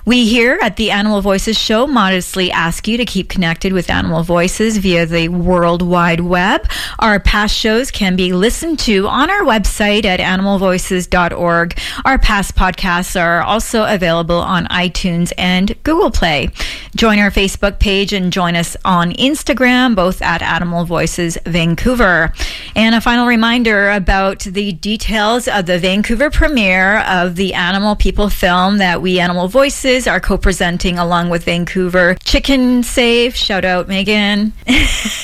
[0.06, 4.24] We here at the Animal Voices Show modestly ask you to keep connected with Animal
[4.24, 6.68] Voices via the World Wide Web.
[7.00, 11.80] Our past shows can be listened to on our website at animalvoices.org.
[12.06, 16.50] Our past podcasts are also available on iTunes and Google Play.
[16.96, 22.34] Join our Facebook page and join us on Instagram, both at Animal Voices Vancouver.
[22.76, 28.30] And a final reminder about the details of the Vancouver premiere of the Animal People
[28.30, 33.36] film that we Animal Voices are co-presenting along with Vancouver Chicken Save.
[33.36, 34.54] Shout out Megan.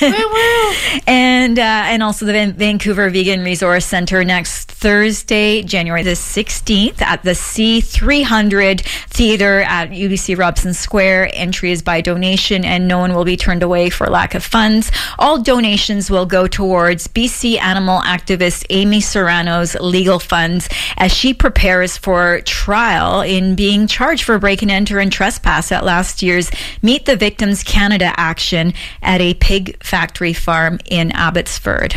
[1.06, 7.00] and uh, and also the Van- Vancouver Vegan Resource Center next Thursday, January the 16th
[7.00, 11.30] at the C300 Theater at UBC Robson Square.
[11.32, 14.92] Entry is by donation and no one will be turned away for lack of funds.
[15.18, 20.68] All donations will go towards BC animal activist Amy Soranno's legal funds
[20.98, 25.86] as she prepares for trial in being charged for break and enter and trespass at
[25.86, 26.50] last year's
[26.82, 31.94] Meet the Victims Canada action at a pig factory farm in Abbotsford.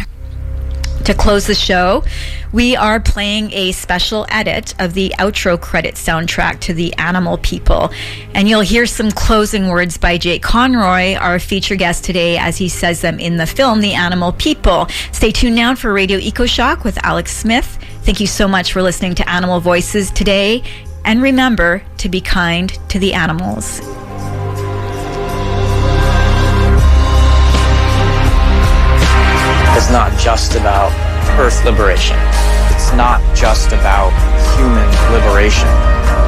[1.05, 2.03] To close the show,
[2.51, 7.91] we are playing a special edit of the outro credit soundtrack to The Animal People.
[8.35, 12.69] And you'll hear some closing words by Jake Conroy, our feature guest today, as he
[12.69, 14.87] says them in the film The Animal People.
[15.11, 17.79] Stay tuned now for Radio Ecoshock with Alex Smith.
[18.03, 20.63] Thank you so much for listening to Animal Voices today.
[21.05, 23.81] And remember to be kind to the animals.
[29.89, 30.93] It's not just about
[31.41, 32.13] Earth liberation.
[32.69, 34.13] It's not just about
[34.53, 35.65] human liberation.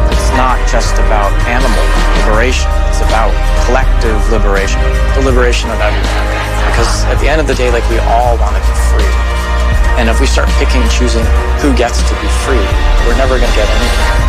[0.10, 1.86] It's not just about animal
[2.18, 2.66] liberation.
[2.90, 3.30] It's about
[3.70, 4.82] collective liberation,
[5.14, 6.26] the liberation of everyone.
[6.74, 9.14] Because at the end of the day, like we all want to be free.
[10.02, 11.22] And if we start picking and choosing
[11.62, 12.66] who gets to be free,
[13.06, 14.21] we're never going to get anything.